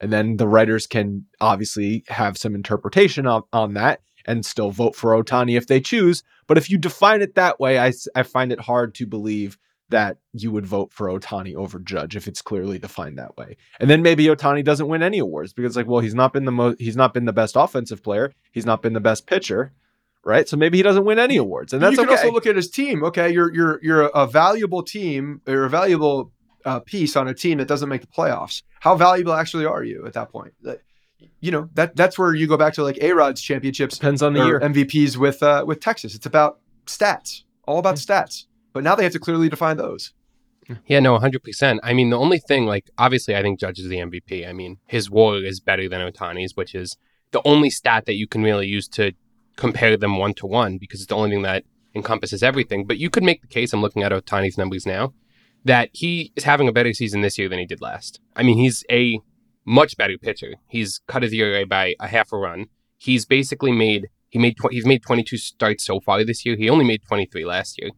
And 0.00 0.12
then 0.12 0.36
the 0.36 0.48
writers 0.48 0.86
can 0.86 1.26
obviously 1.40 2.04
have 2.08 2.38
some 2.38 2.54
interpretation 2.54 3.26
on, 3.26 3.42
on 3.52 3.74
that 3.74 4.00
and 4.26 4.44
still 4.44 4.70
vote 4.70 4.96
for 4.96 5.10
Ohtani 5.12 5.56
if 5.56 5.66
they 5.66 5.80
choose. 5.80 6.22
But 6.46 6.58
if 6.58 6.70
you 6.70 6.78
define 6.78 7.22
it 7.22 7.34
that 7.34 7.60
way, 7.60 7.78
I, 7.78 7.92
I 8.14 8.22
find 8.22 8.52
it 8.52 8.60
hard 8.60 8.94
to 8.96 9.06
believe 9.06 9.58
that 9.90 10.18
you 10.32 10.50
would 10.52 10.66
vote 10.66 10.92
for 10.92 11.08
Ohtani 11.08 11.54
over 11.54 11.78
Judge 11.78 12.16
if 12.16 12.26
it's 12.26 12.40
clearly 12.40 12.78
defined 12.78 13.18
that 13.18 13.36
way. 13.36 13.56
And 13.78 13.90
then 13.90 14.02
maybe 14.02 14.24
Ohtani 14.26 14.64
doesn't 14.64 14.88
win 14.88 15.02
any 15.02 15.18
awards 15.18 15.52
because 15.52 15.76
like, 15.76 15.86
well, 15.86 16.00
he's 16.00 16.14
not 16.14 16.32
been 16.32 16.44
the 16.44 16.52
most 16.52 16.80
he's 16.80 16.96
not 16.96 17.12
been 17.12 17.24
the 17.24 17.32
best 17.32 17.56
offensive 17.56 18.02
player, 18.02 18.32
he's 18.52 18.66
not 18.66 18.82
been 18.82 18.92
the 18.92 19.00
best 19.00 19.26
pitcher, 19.26 19.72
right? 20.24 20.48
So 20.48 20.56
maybe 20.56 20.78
he 20.78 20.82
doesn't 20.82 21.04
win 21.04 21.18
any 21.18 21.36
awards. 21.36 21.72
And 21.72 21.82
that's 21.82 21.92
you 21.92 21.98
can 21.98 22.06
okay. 22.06 22.22
also 22.22 22.32
look 22.32 22.46
at 22.46 22.56
his 22.56 22.70
team. 22.70 23.02
Okay, 23.04 23.32
you're 23.32 23.52
you're 23.52 23.80
you're 23.82 24.02
a 24.02 24.26
valuable 24.26 24.82
team, 24.82 25.40
you're 25.46 25.64
a 25.64 25.70
valuable 25.70 26.32
uh, 26.64 26.80
piece 26.80 27.16
on 27.16 27.28
a 27.28 27.34
team 27.34 27.58
that 27.58 27.68
doesn't 27.68 27.88
make 27.88 28.00
the 28.00 28.06
playoffs. 28.06 28.62
How 28.80 28.94
valuable 28.96 29.32
actually 29.32 29.66
are 29.66 29.84
you 29.84 30.06
at 30.06 30.14
that 30.14 30.30
point? 30.30 30.54
you 31.40 31.50
know 31.50 31.68
that 31.74 31.96
that's 31.96 32.18
where 32.18 32.34
you 32.34 32.46
go 32.46 32.56
back 32.56 32.74
to 32.74 32.82
like 32.82 32.98
A 33.00 33.12
Rod's 33.12 33.42
championships. 33.42 33.98
Depends 33.98 34.22
on 34.22 34.32
the 34.34 34.44
year 34.44 34.60
MVPs 34.60 35.16
with 35.16 35.42
uh, 35.42 35.64
with 35.66 35.80
Texas. 35.80 36.14
It's 36.14 36.26
about 36.26 36.60
stats, 36.86 37.42
all 37.66 37.78
about 37.78 37.96
mm-hmm. 37.96 38.12
stats. 38.12 38.44
But 38.72 38.84
now 38.84 38.94
they 38.94 39.02
have 39.02 39.12
to 39.12 39.18
clearly 39.18 39.48
define 39.48 39.76
those. 39.76 40.12
Yeah, 40.86 41.00
no, 41.00 41.18
100%. 41.18 41.80
I 41.82 41.92
mean, 41.92 42.10
the 42.10 42.18
only 42.18 42.38
thing, 42.38 42.64
like, 42.64 42.90
obviously, 42.96 43.34
I 43.34 43.42
think 43.42 43.58
Judge 43.58 43.80
is 43.80 43.88
the 43.88 43.96
MVP. 43.96 44.48
I 44.48 44.52
mean, 44.52 44.78
his 44.86 45.10
war 45.10 45.36
is 45.36 45.58
better 45.58 45.88
than 45.88 46.00
Ohtani's, 46.00 46.56
which 46.56 46.76
is 46.76 46.96
the 47.32 47.42
only 47.44 47.70
stat 47.70 48.06
that 48.06 48.14
you 48.14 48.28
can 48.28 48.44
really 48.44 48.68
use 48.68 48.86
to 48.88 49.12
compare 49.56 49.96
them 49.96 50.18
one 50.18 50.34
to 50.34 50.46
one 50.46 50.78
because 50.78 51.00
it's 51.00 51.08
the 51.08 51.16
only 51.16 51.30
thing 51.30 51.42
that 51.42 51.64
encompasses 51.94 52.42
everything. 52.42 52.86
But 52.86 52.98
you 52.98 53.10
could 53.10 53.24
make 53.24 53.40
the 53.40 53.48
case, 53.48 53.72
I'm 53.72 53.80
looking 53.80 54.02
at 54.02 54.12
Ohtani's 54.12 54.56
numbers 54.56 54.86
now, 54.86 55.12
that 55.64 55.90
he 55.92 56.32
is 56.36 56.44
having 56.44 56.68
a 56.68 56.72
better 56.72 56.92
season 56.92 57.20
this 57.20 57.38
year 57.38 57.48
than 57.48 57.58
he 57.58 57.66
did 57.66 57.80
last. 57.80 58.20
I 58.34 58.42
mean, 58.42 58.56
he's 58.56 58.84
a 58.90 59.20
much 59.64 59.96
better 59.96 60.16
pitcher. 60.18 60.54
He's 60.68 61.00
cut 61.06 61.22
his 61.22 61.32
ERA 61.32 61.66
by 61.66 61.94
a 62.00 62.08
half 62.08 62.32
a 62.32 62.36
run. 62.38 62.66
He's 62.96 63.24
basically 63.26 63.72
made 63.72 64.08
he 64.30 64.38
made 64.38 64.56
tw- 64.56 64.70
he's 64.72 64.86
made 64.86 65.02
22 65.02 65.36
starts 65.36 65.84
so 65.84 65.98
far 66.00 66.22
this 66.24 66.46
year. 66.46 66.56
He 66.56 66.70
only 66.70 66.84
made 66.84 67.02
23 67.06 67.44
last 67.44 67.80
year. 67.80 67.90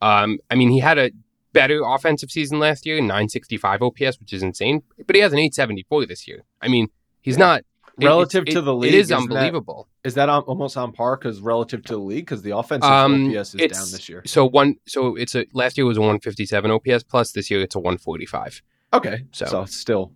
Um, 0.00 0.38
I 0.50 0.54
mean, 0.54 0.70
he 0.70 0.78
had 0.78 0.98
a 0.98 1.10
better 1.52 1.82
offensive 1.84 2.30
season 2.30 2.60
last 2.60 2.86
year, 2.86 3.00
965 3.00 3.82
OPS, 3.82 4.20
which 4.20 4.32
is 4.32 4.42
insane. 4.42 4.82
But 5.06 5.16
he 5.16 5.22
has 5.22 5.32
an 5.32 5.38
874 5.40 6.06
this 6.06 6.28
year. 6.28 6.44
I 6.62 6.68
mean, 6.68 6.88
he's 7.20 7.36
not 7.38 7.62
Relative 8.00 8.44
it- 8.46 8.52
to 8.52 8.60
the 8.60 8.72
league, 8.74 8.94
It 8.94 8.98
is 8.98 9.10
unbelievable. 9.10 9.88
Is 10.04 10.14
that 10.14 10.28
on, 10.28 10.42
almost 10.42 10.76
on 10.76 10.92
par? 10.92 11.16
Because 11.16 11.40
relative 11.40 11.82
to 11.84 11.94
the 11.94 11.98
league, 11.98 12.24
because 12.26 12.42
the 12.42 12.56
offensive 12.56 12.90
Um, 12.90 13.34
OPS 13.36 13.54
is 13.54 13.72
down 13.72 13.90
this 13.90 14.08
year. 14.08 14.22
So 14.26 14.46
one, 14.46 14.76
so 14.86 15.16
it's 15.16 15.34
a 15.34 15.44
last 15.52 15.76
year 15.76 15.86
was 15.86 15.96
a 15.96 16.00
157 16.00 16.70
OPS 16.70 17.02
plus. 17.02 17.32
This 17.32 17.50
year 17.50 17.60
it's 17.60 17.74
a 17.74 17.78
145. 17.80 18.62
Okay, 18.94 19.24
so, 19.32 19.46
So- 19.46 19.64
still, 19.66 20.12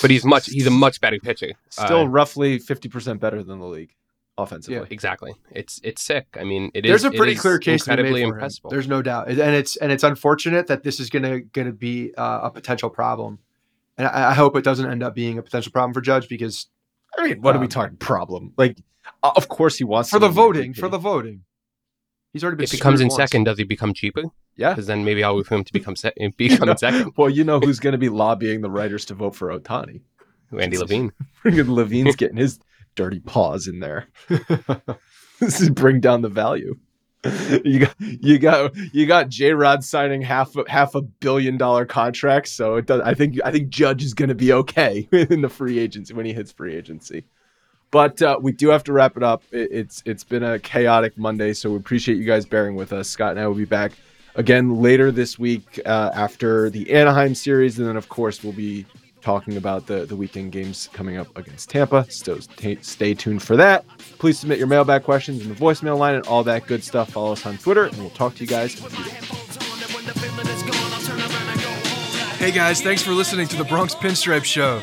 But 0.00 0.10
he's 0.10 0.24
much 0.24 0.46
he's 0.46 0.66
a 0.66 0.70
much 0.70 1.00
better 1.00 1.18
pitcher. 1.18 1.52
still 1.68 2.02
Uh, 2.02 2.04
roughly 2.06 2.58
fifty 2.58 2.88
percent 2.88 3.20
better 3.20 3.42
than 3.42 3.58
the 3.58 3.66
league 3.66 3.90
offensively. 4.38 4.76
Yeah, 4.78 4.84
exactly. 4.90 5.34
It's 5.52 5.80
it's 5.84 6.02
sick. 6.02 6.26
I 6.40 6.44
mean, 6.44 6.70
it 6.74 6.84
is. 6.86 6.90
There's 6.90 7.04
a 7.04 7.10
pretty 7.10 7.32
is 7.32 7.40
clear 7.40 7.58
case 7.58 7.84
to 7.84 7.90
be 7.90 7.92
incredibly 7.92 8.12
made 8.12 8.20
for 8.22 8.28
him. 8.28 8.34
impressive. 8.34 8.62
There's 8.70 8.88
no 8.88 9.02
doubt, 9.02 9.28
and 9.28 9.38
it's 9.54 9.76
and 9.76 9.92
it's 9.92 10.02
unfortunate 10.04 10.66
that 10.68 10.82
this 10.84 10.98
is 11.00 11.10
gonna 11.10 11.40
gonna 11.40 11.72
be 11.72 12.12
uh, 12.16 12.40
a 12.44 12.50
potential 12.50 12.88
problem, 12.90 13.38
and 13.98 14.06
I, 14.08 14.30
I 14.30 14.34
hope 14.34 14.56
it 14.56 14.64
doesn't 14.64 14.88
end 14.90 15.02
up 15.02 15.14
being 15.14 15.38
a 15.38 15.42
potential 15.42 15.70
problem 15.70 15.92
for 15.92 16.00
Judge 16.00 16.28
because 16.28 16.66
I 17.18 17.28
mean, 17.28 17.42
what 17.42 17.54
are 17.54 17.58
we 17.60 17.66
Um, 17.66 17.70
talking 17.70 17.96
problem? 17.98 18.52
Like, 18.56 18.72
uh, 18.78 18.82
Uh, 19.24 19.32
of 19.36 19.48
course 19.48 19.76
he 19.78 19.84
wants 19.84 20.10
for 20.10 20.16
to 20.16 20.20
the 20.20 20.28
voting, 20.28 20.72
MVP. 20.74 20.78
for 20.78 20.88
the 20.88 20.98
voting, 20.98 21.42
he's 22.32 22.44
already 22.44 22.56
been. 22.58 22.64
if 22.64 22.72
he 22.72 22.78
comes 22.78 23.00
in 23.00 23.08
once. 23.08 23.16
second, 23.16 23.44
does 23.44 23.58
he 23.58 23.64
become 23.64 23.92
cheaper? 23.94 24.22
yeah. 24.56 24.70
Because 24.70 24.86
then 24.86 25.04
maybe 25.04 25.24
I'll 25.24 25.34
root 25.36 25.46
for 25.46 25.54
him 25.56 25.64
to 25.64 25.72
become 25.80 25.96
se- 25.96 26.12
become 26.36 26.68
know, 26.68 26.76
second. 26.76 27.12
Well, 27.16 27.30
you 27.30 27.42
know 27.42 27.58
who's 27.58 27.80
going 27.80 27.92
to 27.92 27.98
be 27.98 28.08
lobbying 28.10 28.60
the 28.60 28.70
writers 28.70 29.04
to 29.06 29.14
vote 29.14 29.34
for 29.34 29.48
Ohtani? 29.48 30.02
Randy 30.52 30.78
Levine. 30.84 31.12
Freaking 31.42 31.68
Levine's 31.68 32.16
getting 32.16 32.36
his 32.36 32.60
dirty 32.94 33.18
paws 33.20 33.66
in 33.66 33.80
there. 33.80 34.06
this 35.40 35.60
is 35.60 35.70
bring 35.70 36.00
down 36.00 36.22
the 36.22 36.28
value. 36.28 36.76
You 37.64 37.78
got 37.80 37.94
you 37.98 38.38
got 38.38 38.76
you 38.92 39.06
got 39.06 39.30
J 39.30 39.54
Rod 39.54 39.82
signing 39.82 40.20
half 40.20 40.54
a, 40.56 40.64
half 40.68 40.94
a 40.94 41.00
billion 41.00 41.56
dollar 41.56 41.86
contract, 41.86 42.48
so 42.48 42.76
it 42.76 42.84
does. 42.84 43.00
I 43.00 43.14
think 43.14 43.38
I 43.42 43.50
think 43.50 43.70
Judge 43.70 44.04
is 44.04 44.12
going 44.12 44.28
to 44.28 44.34
be 44.34 44.52
okay 44.52 45.08
in 45.10 45.40
the 45.40 45.48
free 45.48 45.78
agency 45.78 46.12
when 46.12 46.26
he 46.26 46.34
hits 46.34 46.52
free 46.52 46.76
agency. 46.76 47.24
But 47.94 48.20
uh, 48.22 48.40
we 48.42 48.50
do 48.50 48.70
have 48.70 48.82
to 48.84 48.92
wrap 48.92 49.16
it 49.16 49.22
up. 49.22 49.44
It, 49.52 49.68
it's 49.70 50.02
it's 50.04 50.24
been 50.24 50.42
a 50.42 50.58
chaotic 50.58 51.16
Monday, 51.16 51.52
so 51.52 51.70
we 51.70 51.76
appreciate 51.76 52.18
you 52.18 52.24
guys 52.24 52.44
bearing 52.44 52.74
with 52.74 52.92
us. 52.92 53.08
Scott 53.08 53.30
and 53.30 53.38
I 53.38 53.46
will 53.46 53.54
be 53.54 53.64
back 53.64 53.92
again 54.34 54.82
later 54.82 55.12
this 55.12 55.38
week 55.38 55.80
uh, 55.86 56.10
after 56.12 56.70
the 56.70 56.92
Anaheim 56.92 57.36
series, 57.36 57.78
and 57.78 57.86
then 57.86 57.96
of 57.96 58.08
course 58.08 58.42
we'll 58.42 58.52
be 58.52 58.84
talking 59.20 59.56
about 59.56 59.86
the 59.86 60.06
the 60.06 60.16
weekend 60.16 60.50
games 60.50 60.90
coming 60.92 61.18
up 61.18 61.38
against 61.38 61.70
Tampa. 61.70 62.04
So 62.10 62.40
stay, 62.40 62.78
stay 62.80 63.14
tuned 63.14 63.44
for 63.44 63.56
that. 63.58 63.86
Please 64.18 64.40
submit 64.40 64.58
your 64.58 64.66
mailbag 64.66 65.04
questions 65.04 65.42
in 65.42 65.48
the 65.48 65.54
voicemail 65.54 65.96
line 65.96 66.16
and 66.16 66.26
all 66.26 66.42
that 66.42 66.66
good 66.66 66.82
stuff. 66.82 67.12
Follow 67.12 67.30
us 67.30 67.46
on 67.46 67.58
Twitter, 67.58 67.84
and 67.84 67.96
we'll 67.98 68.10
talk 68.10 68.34
to 68.34 68.40
you 68.40 68.48
guys. 68.48 68.74
Hey 72.40 72.50
guys, 72.50 72.82
thanks 72.82 73.02
for 73.02 73.12
listening 73.12 73.46
to 73.46 73.56
the 73.56 73.64
Bronx 73.64 73.94
Pinstripe 73.94 74.44
Show. 74.44 74.82